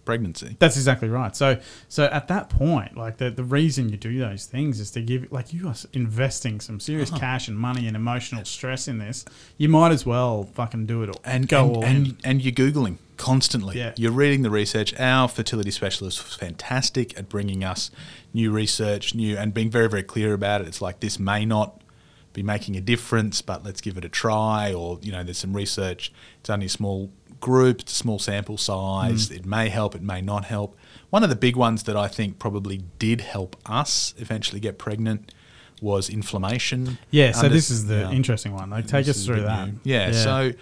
[0.04, 0.56] pregnancy.
[0.58, 1.34] That's exactly right.
[1.34, 5.00] So, so at that point, like the, the reason you do those things is to
[5.02, 7.20] give, like you are investing some serious Uh-huh.
[7.20, 9.24] cash and money and emotional stress in this.
[9.58, 12.16] You might as well fucking do it all and go and, all and, in.
[12.24, 13.78] and you're googling constantly.
[13.78, 13.92] Yeah.
[13.96, 14.98] You're reading the research.
[14.98, 17.90] Our fertility specialist was fantastic at bringing us
[18.32, 20.66] new research, new and being very very clear about it.
[20.68, 21.80] It's like this may not
[22.32, 24.72] be making a difference, but let's give it a try.
[24.74, 26.12] Or you know, there's some research.
[26.40, 27.10] It's only a small
[27.44, 29.28] group, it's a small sample size.
[29.28, 29.36] Mm.
[29.36, 30.76] It may help, it may not help.
[31.10, 35.30] One of the big ones that I think probably did help us eventually get pregnant
[35.82, 36.96] was inflammation.
[37.10, 37.32] Yeah.
[37.32, 38.10] So Under- this is the yeah.
[38.10, 38.70] interesting one.
[38.70, 39.66] Like, take us through that.
[39.68, 39.80] new.
[39.84, 40.52] Yeah, so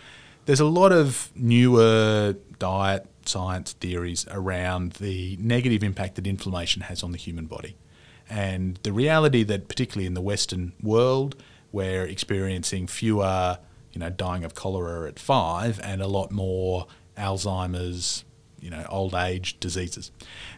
[0.47, 7.05] there's a lot of newer diet science theories around the negative impact that inflammation has
[7.05, 7.76] on the human body.
[8.28, 11.37] And the reality that, particularly in the Western world,
[11.70, 13.59] we're experiencing fewer,
[13.93, 16.86] you know, dying of cholera at five and a lot more
[17.16, 18.24] Alzheimer's,
[18.61, 20.11] you know, old age diseases.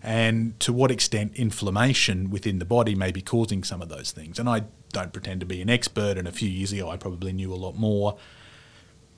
[0.02, 4.38] And to what extent inflammation within the body may be causing some of those things.
[4.38, 7.32] And I don't pretend to be an expert, and a few years ago I probably
[7.32, 8.16] knew a lot more.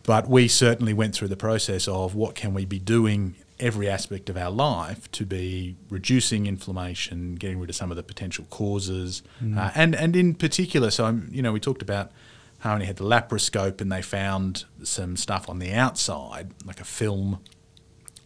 [0.02, 4.30] But we certainly went through the process of what can we be doing every aspect
[4.30, 9.22] of our life to be reducing inflammation, getting rid of some of the potential causes,
[9.56, 12.12] uh, and and in particular, so I'm, you know we talked about
[12.60, 17.38] Harmony had the laparoscope and they found some stuff on the outside, like a film,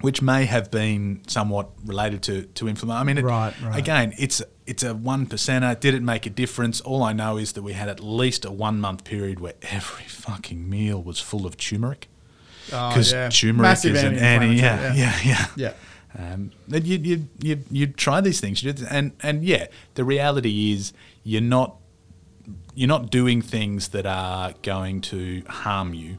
[0.01, 3.01] which may have been somewhat related to to inflammation.
[3.01, 3.79] I mean, it, Right, right.
[3.79, 5.79] again, it's it's a one percenter.
[5.79, 6.81] Did it make a difference?
[6.81, 10.05] All I know is that we had at least a one month period where every
[10.05, 12.09] fucking meal was full of turmeric
[12.67, 14.47] because turmeric Oh, Massive is an anti.
[14.55, 15.73] Yeah, anti-inflammatory, yeah, yeah.
[16.17, 16.33] yeah.
[16.33, 20.93] Um, you you you you try these things, and and yeah, the reality is
[21.25, 21.77] you're not
[22.75, 26.19] you're not doing things that are going to harm you.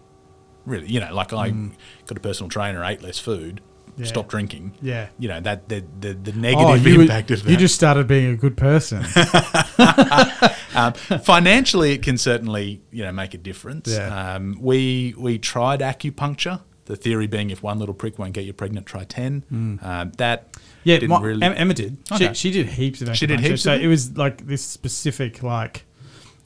[0.66, 3.62] Really, you know, like I got a personal trainer, ate less food,
[3.92, 4.00] Mm.
[4.00, 4.06] Yeah.
[4.06, 4.72] stopped drinking.
[4.82, 5.10] Yeah.
[5.20, 7.52] you know that the the, the Oh, negative you, impact of that.
[7.52, 9.00] you just started being a good person.
[10.76, 13.90] um, financially, it can certainly you know make a difference.
[13.90, 14.36] Yeah.
[14.36, 16.62] Um, we we tried acupuncture.
[16.86, 19.44] The theory being, if one little prick won't get you pregnant, try ten.
[19.82, 20.60] Um, that Mm.
[20.84, 21.44] Yeah, didn't my, really.
[21.44, 21.98] Emma did.
[22.12, 22.30] Okay.
[22.30, 23.16] She, she did heaps of acupuncture.
[23.16, 25.86] She did heaps So it was like this specific, like,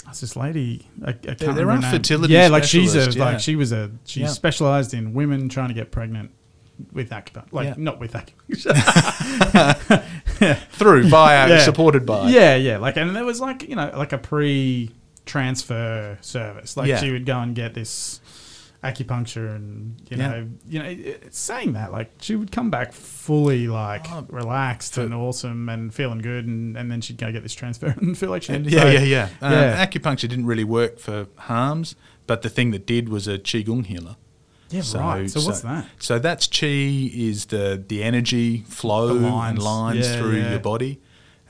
[0.05, 0.87] what's this lady?
[1.03, 3.23] I, I can't there are fertility Yeah, like she's a yeah.
[3.25, 4.27] like she was a she Yeah.
[4.27, 6.31] specialized in women trying to get pregnant
[6.91, 7.51] with acupuncture.
[7.51, 7.73] Like Yeah.
[7.77, 8.73] not with acupuncture.
[10.71, 11.59] through via Yeah.
[11.59, 12.29] supported by.
[12.29, 12.77] yeah, yeah.
[12.77, 14.91] Like and there was like you know like a pre
[15.25, 16.77] transfer service.
[16.77, 18.21] Like she would go and get this
[18.91, 20.27] acupuncture and you Yeah.
[20.29, 24.97] know you know it- saying that like she would come back fully like Oh, relaxed
[24.97, 28.29] and awesome and feeling good and, and then she'd go get this transfer and feel
[28.29, 29.29] like she yeah, yeah, yeah.
[29.41, 29.85] Um, yeah.
[29.85, 31.95] Acupuncture didn't really work for harms,
[32.27, 34.15] but the thing that did was a qigong healer.
[34.69, 36.65] yeah right so, what's that So that's chi
[37.29, 39.63] is the the energy flow The and lines.
[39.63, 40.49] lines Yeah, through yeah.
[40.51, 40.99] your body,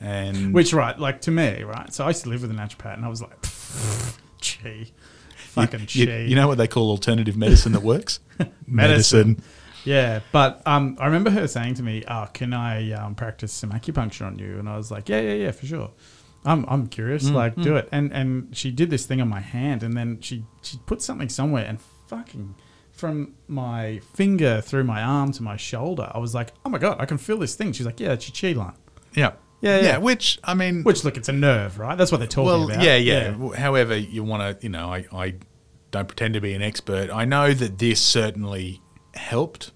[0.01, 2.95] and which right like to me right so I used to live with a naturopath
[2.95, 3.37] and I was like
[4.41, 4.91] gee
[5.55, 8.19] fucking you, chi you know what they call alternative medicine that works?
[8.67, 9.41] Medicine.
[9.85, 13.71] Yeah, but um, I remember her saying to me, "Oh, can I um, practice some
[13.71, 15.91] acupuncture on you?" And I was like, "Yeah, yeah, yeah, for sure.
[16.43, 17.29] I'm, I'm curious.
[17.29, 20.21] Mm, like, do it." And and she did this thing on my hand, and then
[20.21, 22.55] she she put something somewhere, and fucking
[22.91, 26.97] from my finger through my arm to my shoulder, I was like, "Oh my god,
[26.99, 28.75] I can feel this thing." She's like, "Yeah, it's your chi line."
[29.13, 29.33] Yeah.
[29.65, 29.97] Yeah, yeah.
[29.97, 31.97] Which I mean, Which look, it's a nerve, right?
[31.97, 32.59] That's what they're talking about.
[32.67, 32.83] well, about.
[32.83, 35.35] yeah, yeah, However, you want to, you know, I, I
[35.91, 37.09] don't pretend to be an expert.
[37.09, 38.81] I know that this certainly
[39.15, 39.71] helped.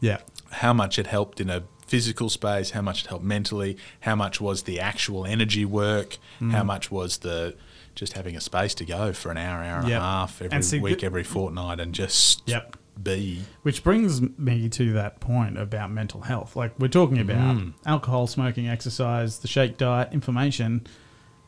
[0.00, 0.18] yeah.
[0.50, 4.40] How much it helped in a physical space, how much it helped mentally, how much
[4.40, 6.52] was the actual energy work, Mm.
[6.52, 7.54] how much was the
[7.94, 9.98] just having a space to go for an hour, hour and Yep.
[10.00, 12.76] a half every And see, week, every fortnight, and just Yep.
[13.00, 13.42] Be.
[13.62, 16.54] Which brings me to that point about mental health.
[16.56, 17.72] Like we're talking about Mm.
[17.86, 20.86] alcohol, smoking, exercise, the shake diet, inflammation.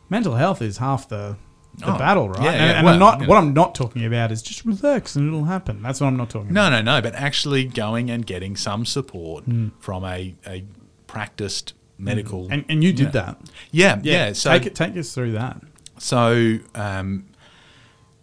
[0.09, 1.37] Mental health is half the
[1.79, 2.43] the Oh, battle, right?
[2.45, 3.37] yeah, and yeah, and well, I'm not you what.
[3.39, 5.83] I'm not talking about is just relax and it'll happen.
[5.83, 6.71] That's what I'm not talking No, about.
[6.71, 6.97] no, no.
[6.99, 7.03] No.
[7.03, 9.73] But actually going and getting some support Mm.
[9.81, 10.65] from a, a
[11.09, 12.47] practiced medical.
[12.51, 13.11] And and you did Yeah.
[13.11, 13.41] that.
[13.73, 14.33] yeah, yeah.
[14.35, 15.61] So take it take us through that.
[15.99, 17.27] So, um,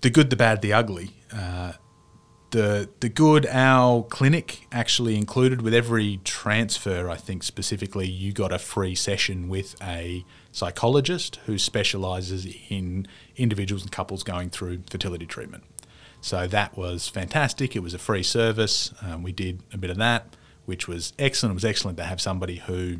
[0.01, 1.11] the good, the bad, the ugly.
[1.33, 1.73] Uh,
[2.51, 7.09] the the good, our clinic actually included with every transfer.
[7.09, 13.81] I think specifically, you got a free session with a psychologist who specialises in individuals
[13.83, 15.63] and couples going through fertility treatment.
[16.19, 17.75] So that was fantastic.
[17.75, 18.93] It was a free service.
[19.01, 20.35] Um, we did a bit of that,
[20.65, 21.51] which was excellent.
[21.51, 22.99] It was excellent to have somebody who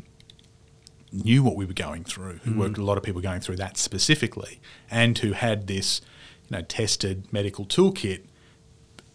[1.12, 3.56] knew what we were going through, who worked with a lot of people going through
[3.56, 6.00] that specifically, and who had this,
[6.48, 8.22] you know, tested medical toolkit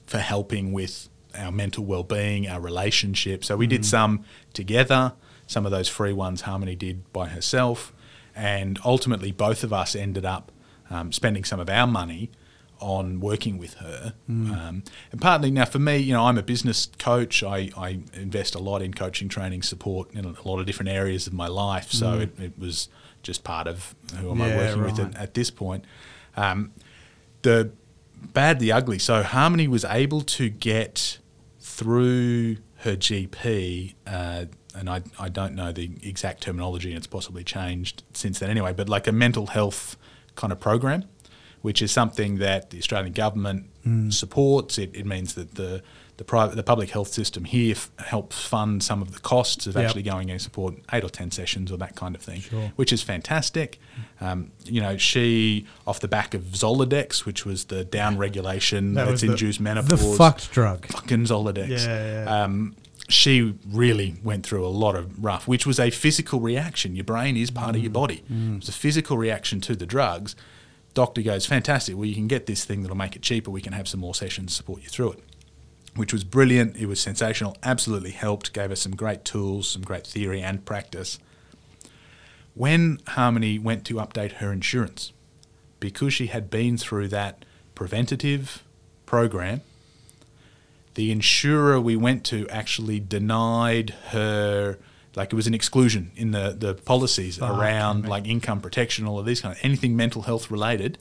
[0.08, 3.44] for helping with our mental well-being, our relationship.
[3.46, 5.14] So we did some together.
[5.46, 7.94] Some of those free ones Harmony did by herself,
[8.36, 10.52] and ultimately both of us ended up
[10.90, 12.32] um, spending some of our money
[12.80, 14.14] on working with her.
[14.30, 17.44] Um, and partly now for me, you know, I'm a business coach.
[17.44, 21.28] I, I invest a lot in coaching, training, support in a lot of different areas
[21.28, 21.92] of my life.
[21.92, 22.90] So it, it was
[23.24, 25.86] just part of who am I Yeah, working with at, at this point.
[26.36, 26.72] Um,
[27.42, 27.72] the
[28.22, 29.00] bad, the ugly.
[29.00, 31.20] So Harmony was able to get
[31.60, 34.46] through her GP, uh,
[34.76, 38.74] and I, I don't know the exact terminology, and it's possibly changed since then anyway,
[38.74, 39.98] but like a mental health
[40.36, 41.06] kind of program,
[41.62, 43.66] which is something that the Australian government
[44.10, 44.78] supports.
[44.78, 45.82] It, it means that the
[46.18, 49.76] the private, the public health system here f- helps fund some of the costs of
[49.76, 49.86] Yep.
[49.86, 52.72] actually going and support eight or ten sessions or that kind of thing, Sure.
[52.76, 53.80] which is fantastic.
[54.20, 59.02] Um, you know, she off the back of Zoladex, which was the down regulation That
[59.06, 60.88] that's was the- induced menopause The fucked drug.
[60.88, 61.70] fucking Zoladex.
[61.86, 62.44] Yeah, yeah.
[62.44, 62.76] Um,
[63.10, 66.96] she really went through a lot of rough, which was a physical reaction.
[66.96, 67.84] Your brain is part of Mm.
[67.84, 68.24] your body.
[68.30, 70.36] It was a physical reaction to the drugs.
[70.94, 71.96] Doctor goes, fantastic.
[71.96, 73.52] Well, you can get this thing that'll make it cheaper.
[73.52, 75.20] We can have some more sessions, to support you through it.
[75.98, 76.78] Which was brilliant.
[76.78, 77.58] It was sensational.
[77.64, 78.54] Absolutely helped.
[78.54, 81.20] Gave us some great tools, some great theory and practice.
[82.54, 85.12] When Harmony went to update her insurance,
[85.80, 87.46] because she had been through that
[87.76, 88.64] preventative
[89.06, 89.62] program,
[90.96, 94.80] the insurer we went to actually denied her
[95.16, 98.10] like it was an exclusion in the, the policies Fuck around me.
[98.10, 100.98] like income protection all of these kind of anything mental health related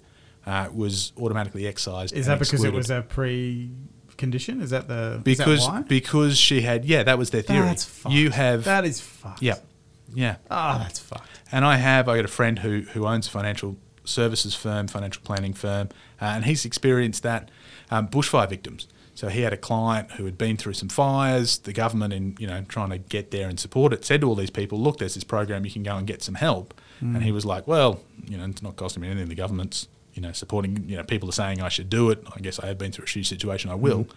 [0.47, 3.71] uh, was automatically excised Is that because it was a pre
[4.17, 4.61] condition?
[4.61, 5.83] Is that the because that why?
[5.83, 8.15] because she had yeah that was their theory That's fucked.
[8.15, 9.43] you have that is fucked.
[9.43, 9.57] yeah
[10.15, 11.29] yeah Ah, that's fucked.
[11.53, 15.23] and I have, I got a friend who, who owns a financial services firm, financial
[15.25, 15.89] planning firm,
[16.21, 17.51] uh, and he's experienced that
[17.91, 18.87] um, bushfire victims.
[19.15, 21.59] So he had a client who had been through some fires.
[21.59, 24.35] The government, in you know trying to get there and support it, said to all
[24.35, 25.65] these people, "Look, there's this program.
[25.65, 28.63] You can go and get some help." And he was like, "Well, you know, it's
[28.63, 29.29] not costing me anything.
[29.29, 30.89] The government's you know supporting.
[30.89, 32.25] You know, people are saying I should do it.
[32.35, 33.71] I guess I have been through a shitty situation.
[33.71, 34.09] I will."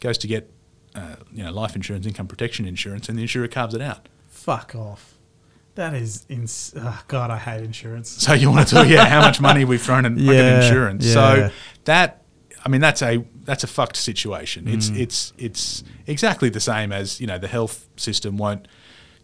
[0.00, 0.50] Goes to get
[0.96, 4.08] uh, you know life insurance, income protection insurance, and the insurer carves it out.
[4.28, 5.14] Fuck off.
[5.74, 8.08] That is ins- oh, God, I hate insurance.
[8.10, 11.06] So you want to talk, yeah, how much money we've thrown in Yeah, insurance.
[11.06, 11.12] yeah.
[11.14, 11.50] So
[11.84, 12.22] that,
[12.64, 14.66] I mean, that's a that's a fucked situation.
[14.66, 14.98] It's Mm.
[15.00, 18.66] it's it's exactly the same as you know the health system won't,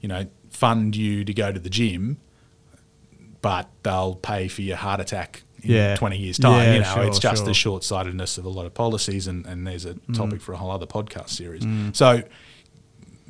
[0.00, 2.18] you know, fund you to go to the gym,
[3.42, 5.96] but they'll pay for your heart attack in Yeah.
[5.96, 6.64] twenty years time.
[6.66, 7.46] Yeah, you know, sure, it's just sure.
[7.46, 10.14] the short sightedness of a lot of policies, and and there's a Mm.
[10.16, 11.64] topic for a whole other podcast series.
[11.96, 12.22] So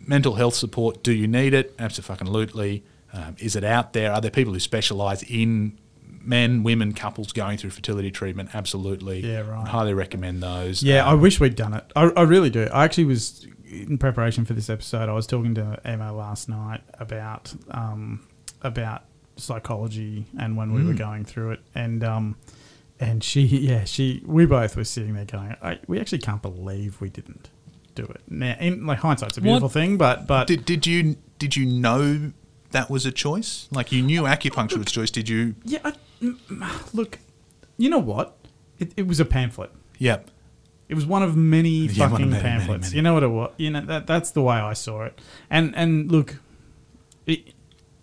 [0.06, 1.74] mental health support, do you need it?
[1.78, 2.84] Absolutely.
[3.12, 4.12] Um, is it out there?
[4.12, 5.78] Are there people who specialise in
[6.20, 8.50] men, women, couples going through fertility treatment?
[8.54, 9.20] Absolutely.
[9.20, 9.62] Yeah, right.
[9.62, 10.82] I'd highly recommend those.
[10.82, 11.84] Yeah, I Um, wish we'd done it.
[11.94, 12.68] I, I really do.
[12.72, 15.08] I actually was in preparation for this episode.
[15.08, 18.26] I was talking to Emma last night about um,
[18.62, 19.02] about
[19.36, 20.88] psychology and when we Mm.
[20.88, 22.36] were going through it, and um,
[23.00, 27.00] and she, yeah, she, we both were sitting there going, I, we actually can't believe
[27.00, 27.50] we didn't
[27.94, 28.20] do it.
[28.28, 31.66] Now, in like hindsight's a beautiful What- thing, but but did, did you did you
[31.66, 32.32] know
[32.70, 33.68] that was a choice?
[33.70, 35.10] Like you knew acupuncture was a choice.
[35.10, 35.54] Did you?
[35.64, 35.92] yeah, I,
[36.92, 37.18] look,
[37.76, 38.36] you know what?
[38.78, 39.70] It, it was a pamphlet.
[39.98, 40.30] Yep.
[40.88, 42.88] It was one of many Yeah, one of fucking many, many, pamphlets.
[42.88, 42.96] many.
[42.96, 43.52] You know what it was?
[43.56, 45.18] You know that that's the way I saw it.
[45.48, 46.36] And and look,
[47.26, 47.54] it,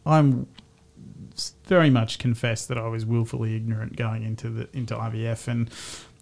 [0.05, 0.47] I'm
[1.71, 5.69] very much confess that I was willfully ignorant going into the into IVF, and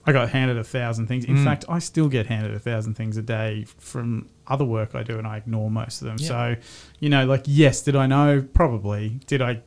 [0.05, 1.25] I got handed a thousand things.
[1.25, 1.43] In Mm.
[1.43, 5.17] fact, I still get handed a thousand things a day from other work I do,
[5.17, 6.17] and I ignore most of them.
[6.19, 6.27] Yeah.
[6.27, 6.55] So,
[6.99, 8.43] you know, like yes, did I know?
[8.53, 9.19] Probably.
[9.25, 9.61] Did I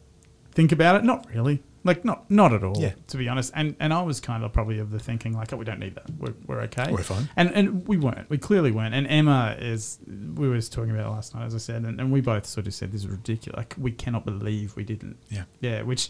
[0.52, 1.04] think about it?
[1.04, 1.62] Not really.
[1.84, 2.76] Like not not at all.
[2.78, 2.92] Yeah.
[3.08, 5.56] To be honest, and and I was kind of probably of the thinking like, oh,
[5.56, 6.08] we don't need that.
[6.18, 6.90] We're we're okay.
[6.92, 7.28] We're fine.
[7.36, 8.30] And and we weren't.
[8.30, 8.94] We clearly weren't.
[8.94, 12.12] And Emma is we were talking about it last night, as I said, and, and
[12.12, 13.56] we both sort of said this is ridiculous.
[13.56, 15.16] Like we cannot believe we didn't.
[15.28, 15.44] Yeah.
[15.60, 16.08] Yeah, which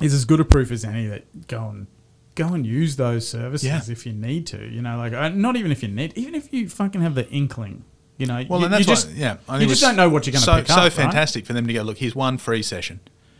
[0.00, 1.86] is as good a proof as any that go and
[2.34, 3.82] go and use those services Yeah.
[3.92, 4.66] if you need to.
[4.66, 7.28] You know, like uh, not even if you need, even if you fucking have the
[7.28, 7.84] inkling.
[8.16, 9.36] You know, Well, you, and that's you why, just yeah.
[9.48, 10.92] I you just don't know what you're gonna so, pick So up, right?
[10.92, 11.82] fantastic for them to go.
[11.82, 12.98] Look, here's one free session.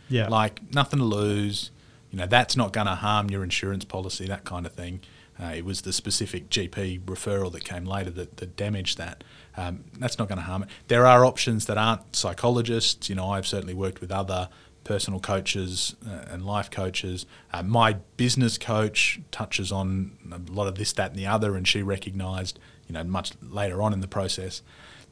[0.09, 1.71] Yeah, like nothing to lose.
[2.11, 5.01] You know, that's not going to harm your insurance policy, that kind of thing.
[5.41, 9.23] Uh, it was the specific GP referral that came later that, that damaged that.
[9.55, 10.69] Um, that's not going to harm it.
[10.87, 13.09] There are options that aren't psychologists.
[13.09, 14.49] You know, I've certainly worked with other
[14.83, 17.25] personal coaches uh, and life coaches.
[17.53, 21.67] Uh, my business coach touches on a lot of this, that, and the other, and
[21.67, 24.61] she recognised, you know, much later on in the process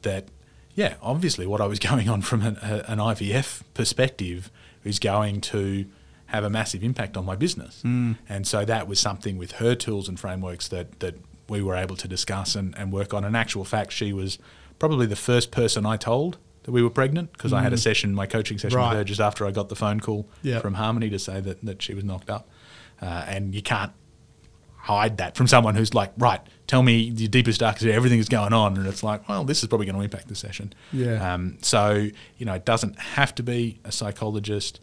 [0.02, 0.28] that
[0.74, 4.50] yeah, obviously, what I was going on from an, a, an IVF perspective
[4.84, 5.86] is going to
[6.26, 7.82] have a massive impact on my business.
[7.84, 8.16] Mm.
[8.28, 11.16] And so that was something with her tools and frameworks that that
[11.48, 13.24] we were able to discuss and, and work on.
[13.24, 14.38] In actual fact, she was
[14.78, 18.14] probably the first person I told that we were pregnant because I had a session,
[18.14, 18.82] my coaching session Mm.
[18.82, 18.88] Right.
[18.90, 20.60] with her just after I got the phone call Yep.
[20.60, 22.46] from Harmony to say that, that she was knocked up.
[23.00, 23.92] Uh, and you can't
[24.76, 28.52] hide that from someone who's like, right, tell me your deepest, darkest, everything is going
[28.52, 28.76] on.
[28.76, 30.72] And it's like, well, this is probably going to impact the session.
[30.92, 31.34] Yeah.
[31.34, 34.78] Um, so, you know, it doesn't have to be a psychologist.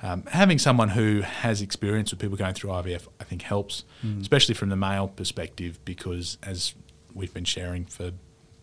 [0.00, 3.84] Um, having someone who has experience with people going through IVF, I think, helps,
[4.20, 6.74] especially from the male perspective, because as
[7.14, 8.12] we've been sharing for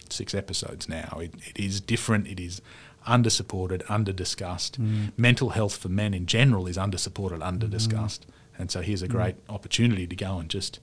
[0.09, 2.27] six episodes now, it, it is different.
[2.27, 2.61] It is
[3.07, 4.77] under supported, under discussed.
[5.17, 8.25] Mental health for men in general is under supported, under discussed.
[8.57, 10.79] And so here's a great opportunity to go and just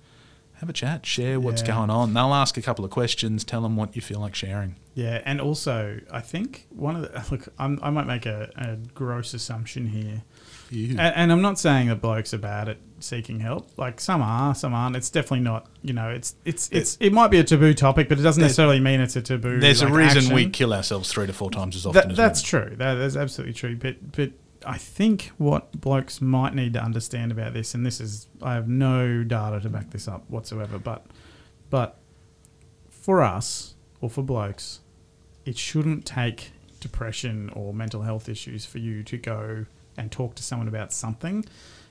[0.61, 1.69] have a chat, share what's Yeah.
[1.69, 2.15] going on.
[2.15, 4.77] They'll ask a couple of questions, tell them what you feel like sharing.
[4.95, 8.77] Yeah, and also I think one of the look, I'm, I might make a, a
[8.95, 10.23] gross assumption here,
[10.71, 13.71] and, and I'm not saying that blokes are bad at seeking help.
[13.79, 14.97] Like some are, some aren't.
[14.97, 15.67] It's definitely not.
[15.83, 18.81] You know, it's it's it's it might be a taboo topic, but it doesn't necessarily
[18.81, 19.61] mean it's a taboo.
[19.61, 20.35] There's like, a reason action.
[20.35, 22.69] we kill ourselves three to four times as often That, as that's women.
[22.69, 22.77] true.
[22.79, 23.77] That, that's absolutely true.
[23.77, 24.33] But but
[24.69, 28.69] I think what blokes might need to understand about this, and this is I have
[28.69, 31.07] no data to back this up whatsoever, but
[31.71, 31.99] but
[32.91, 34.81] for us or for blokes,
[35.47, 39.65] it shouldn't take depression or mental health issues for you to go
[39.97, 41.47] and talk to someone about something.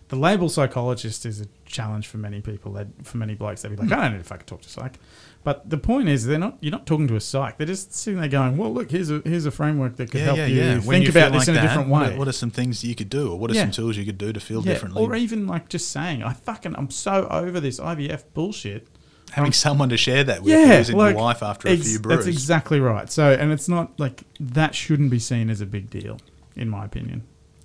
[0.09, 2.73] The label psychologist is a challenge for many people.
[2.73, 3.93] They'd, for many blokes, they'd be like, hmm.
[3.95, 4.99] I don't know if I could talk to psych.
[5.47, 6.57] But the point is, they're not.
[6.59, 7.57] You're not talking to a psych.
[7.57, 10.25] They're just sitting there going, "Well, look, here's a here's a framework that could Yeah,
[10.25, 10.79] help yeah, you yeah.
[10.81, 12.51] Think you about this like in a that, different what way." are- What are some
[12.51, 15.01] things you could do, or what are some tools you could do to feel differently?
[15.01, 18.89] or even like just saying, "I fucking I'm so over this IVF bullshit."
[19.31, 21.99] Having um, someone to share that with, yeah, isn't like, your wife after a few
[21.99, 22.25] brews.
[22.25, 23.09] That's exactly right.
[23.09, 26.17] So, and it's not like that shouldn't be seen as a big deal,
[26.57, 27.23] in my opinion.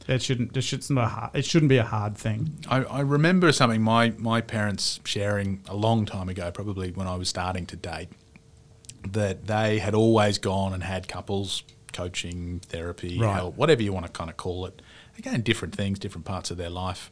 [0.08, 0.56] It shouldn't.
[0.56, 0.88] It shouldn't.
[0.88, 2.58] Be a hard, it shouldn't be a hard thing.
[2.68, 7.14] I, I remember something my, my parents sharing a long time ago, probably when I
[7.16, 8.08] was starting to date,
[9.08, 13.34] that they had always gone and had couples coaching, therapy, Right.
[13.34, 14.80] help, whatever you want to kind of call it.
[15.18, 17.10] Again, different things, different parts of their life.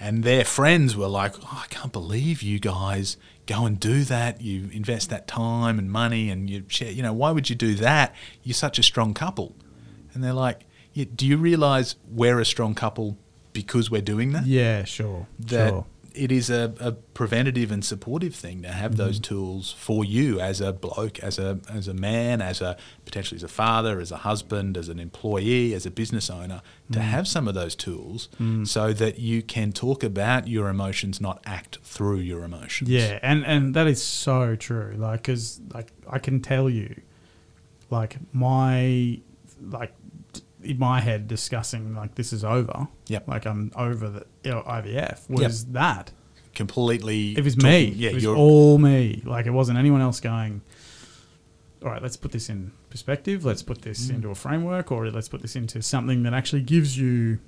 [0.00, 3.16] And their friends were like, oh, I can't believe you guys
[3.46, 4.40] go and do that.
[4.40, 7.74] You invest that time and money and you share, you know, why would you do
[7.76, 8.14] that?
[8.42, 9.54] You're such a strong couple.
[10.12, 10.62] And they're like,
[11.04, 13.16] do you realize we're a strong couple
[13.52, 14.46] because we're doing that?
[14.46, 15.86] Yeah, sure, that sure.
[16.14, 19.34] it is a, a preventative and supportive thing to have those mm-hmm.
[19.34, 23.42] tools for you as a bloke, as a as a man, as a potentially as
[23.42, 27.02] a father, as a husband, as an employee, as a business owner, to mm.
[27.02, 28.66] have some of those tools mm.
[28.66, 32.90] so that you can talk about your emotions, not act through your emotions.
[32.90, 34.94] Yeah, and and that is so true.
[34.96, 37.00] Like, cause like I can tell you,
[37.90, 39.20] like my
[39.62, 39.94] like
[40.66, 42.88] in my head discussing like this is over.
[43.08, 43.28] Yep.
[43.28, 46.12] Like I'm over the you know, IVF was that.
[46.54, 47.36] completely.
[47.36, 47.84] It was talking- me.
[47.96, 49.22] Yeah, it was you're all me.
[49.24, 50.62] Like it wasn't anyone else going.
[51.84, 53.44] All right, let's put this in perspective.
[53.44, 54.14] Let's put this Mm.
[54.16, 57.38] into a framework, or let's put this into something that actually gives you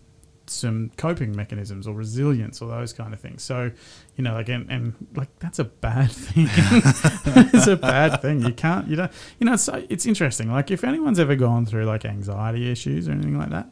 [0.51, 3.43] some coping mechanisms or resilience or those kind of things.
[3.43, 3.71] So,
[4.17, 6.47] you know, like and, and like that's a bad thing.
[7.53, 8.41] it's a bad thing.
[8.43, 8.89] You can't.
[8.89, 9.13] You don't.
[9.39, 10.51] You know, it's so, it's interesting.
[10.53, 13.71] Like if anyone's ever gone through like anxiety issues or anything like that,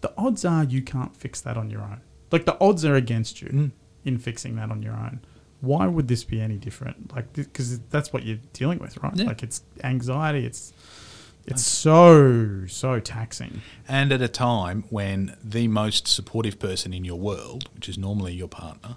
[0.00, 2.00] the odds are you can't fix that on your own.
[2.30, 3.70] Like the odds are against you Mm.
[4.04, 5.20] in fixing that on your own.
[5.62, 7.14] Why would this be any different?
[7.14, 9.14] Like, because that's what you're dealing with, right?
[9.14, 9.26] Yeah.
[9.26, 10.46] Like, it's anxiety.
[10.46, 10.72] It's
[11.50, 13.62] it's so so taxing.
[13.88, 18.32] and at a time when the most supportive person in your world, which is normally
[18.32, 18.96] your partner,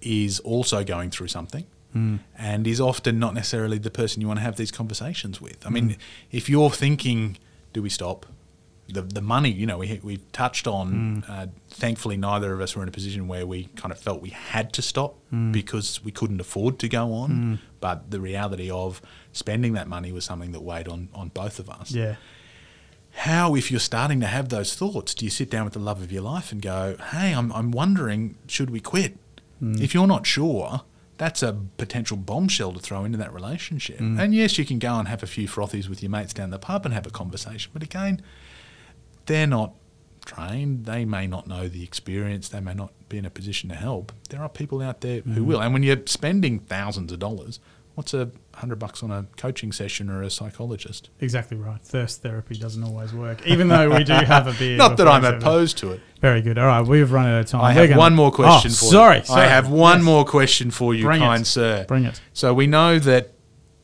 [0.00, 2.16] is also going through something hmm.
[2.38, 5.64] and is often not necessarily the person you want to have these conversations with.
[5.64, 5.74] I hmm.
[5.74, 5.96] mean,
[6.30, 7.38] if you're thinking,
[7.72, 8.26] do we stop?
[8.88, 11.30] The, the money, you know, we, we touched on, hmm.
[11.30, 14.30] uh, thankfully, neither of us were in a position where we kind of felt we
[14.30, 15.16] had to stop
[15.52, 17.60] because we couldn't afford to go on.
[17.80, 19.00] But the reality of
[19.32, 22.16] spending that money was something that weighed on, on both of us Yeah,
[23.12, 26.02] how, if you're starting to have those thoughts, do you sit down with the love
[26.02, 29.16] of your life and go, hey, I'm, I'm wondering, should we quit?
[29.58, 29.80] Hmm.
[29.82, 30.82] If you're not sure,
[31.18, 33.98] that's a potential bombshell to throw into that relationship.
[33.98, 34.18] Hmm.
[34.18, 36.58] And yes, you can go and have a few frothies with your mates down the
[36.58, 37.70] pub and have a conversation.
[37.74, 38.22] But again,
[39.26, 39.74] they're not
[40.24, 40.86] trained.
[40.86, 42.48] They may not know the experience.
[42.48, 44.12] They may not be in a position to help.
[44.30, 45.60] There are people out there who will.
[45.60, 47.60] And when you're spending thousands of dollars,
[47.96, 51.10] what's a hundred bucks on a coaching session or a psychologist?
[51.20, 51.80] exactly right.
[51.82, 54.76] Thirst therapy doesn't always work, even though we do have a beer.
[54.84, 56.00] Not that I'm opposed to it.
[56.22, 56.56] Very good.
[56.58, 57.60] All right, we've run out of time.
[57.62, 59.24] I We're have one more question Oh, for sorry, you.
[59.24, 59.42] sorry.
[59.42, 60.04] I have one Yes.
[60.04, 61.24] more question for you, Bring it.
[61.24, 61.84] kind sir.
[61.86, 62.20] Bring it.
[62.32, 63.32] So we know that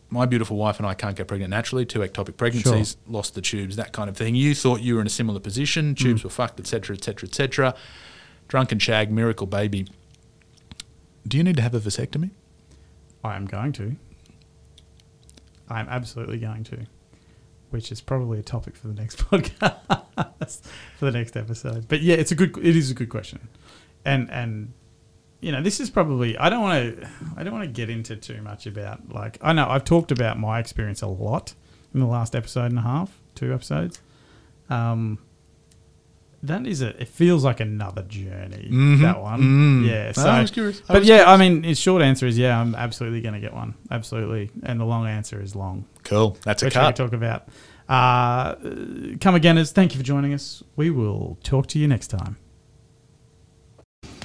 [0.08, 3.74] my beautiful wife and I can't get pregnant naturally, two ectopic pregnancies, lost the tubes,
[3.76, 4.34] that kind of thing.
[4.36, 5.98] You thought you were in a similar position, Mm.
[5.98, 7.74] tubes were fucked, etc., etc., etc.
[8.48, 9.86] Drunken shag, miracle baby.
[11.26, 12.30] Do you need to have a vasectomy?
[13.24, 13.96] I am going to.
[15.68, 16.86] I am absolutely going to,
[17.70, 20.60] which is probably a topic for the next podcast,
[20.96, 21.88] for the next episode.
[21.88, 22.56] But yeah, it's a good.
[22.58, 23.48] It is a good question,
[24.04, 24.72] and and
[25.40, 26.38] you know this is probably.
[26.38, 27.08] I don't want to.
[27.36, 29.38] I don't want to get into too much about like.
[29.42, 31.54] I know I've talked about my experience a lot
[31.92, 34.00] in the last episode and a half, two episodes.
[34.70, 35.18] Um,
[36.42, 36.88] that is a.
[37.00, 38.68] It feels like another journey.
[38.70, 39.00] Mhm.
[39.02, 39.86] That one, Mm.
[39.88, 40.12] yeah.
[40.12, 40.80] So, I was curious.
[40.88, 41.28] I but was yeah, curious.
[41.30, 42.60] I mean, his short answer is yeah.
[42.60, 46.36] I'm absolutely going to get one, absolutely, and the long answer is long, Cool.
[46.44, 46.96] That's a which we cut.
[46.96, 47.48] can talk about.
[47.88, 48.54] Uh,
[49.20, 50.62] come againers, thank you for joining us.
[50.74, 52.36] We will talk to you next time.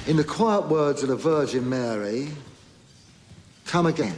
[0.08, 2.30] In the quiet words of the Virgin Mary,
[3.68, 4.16] come again.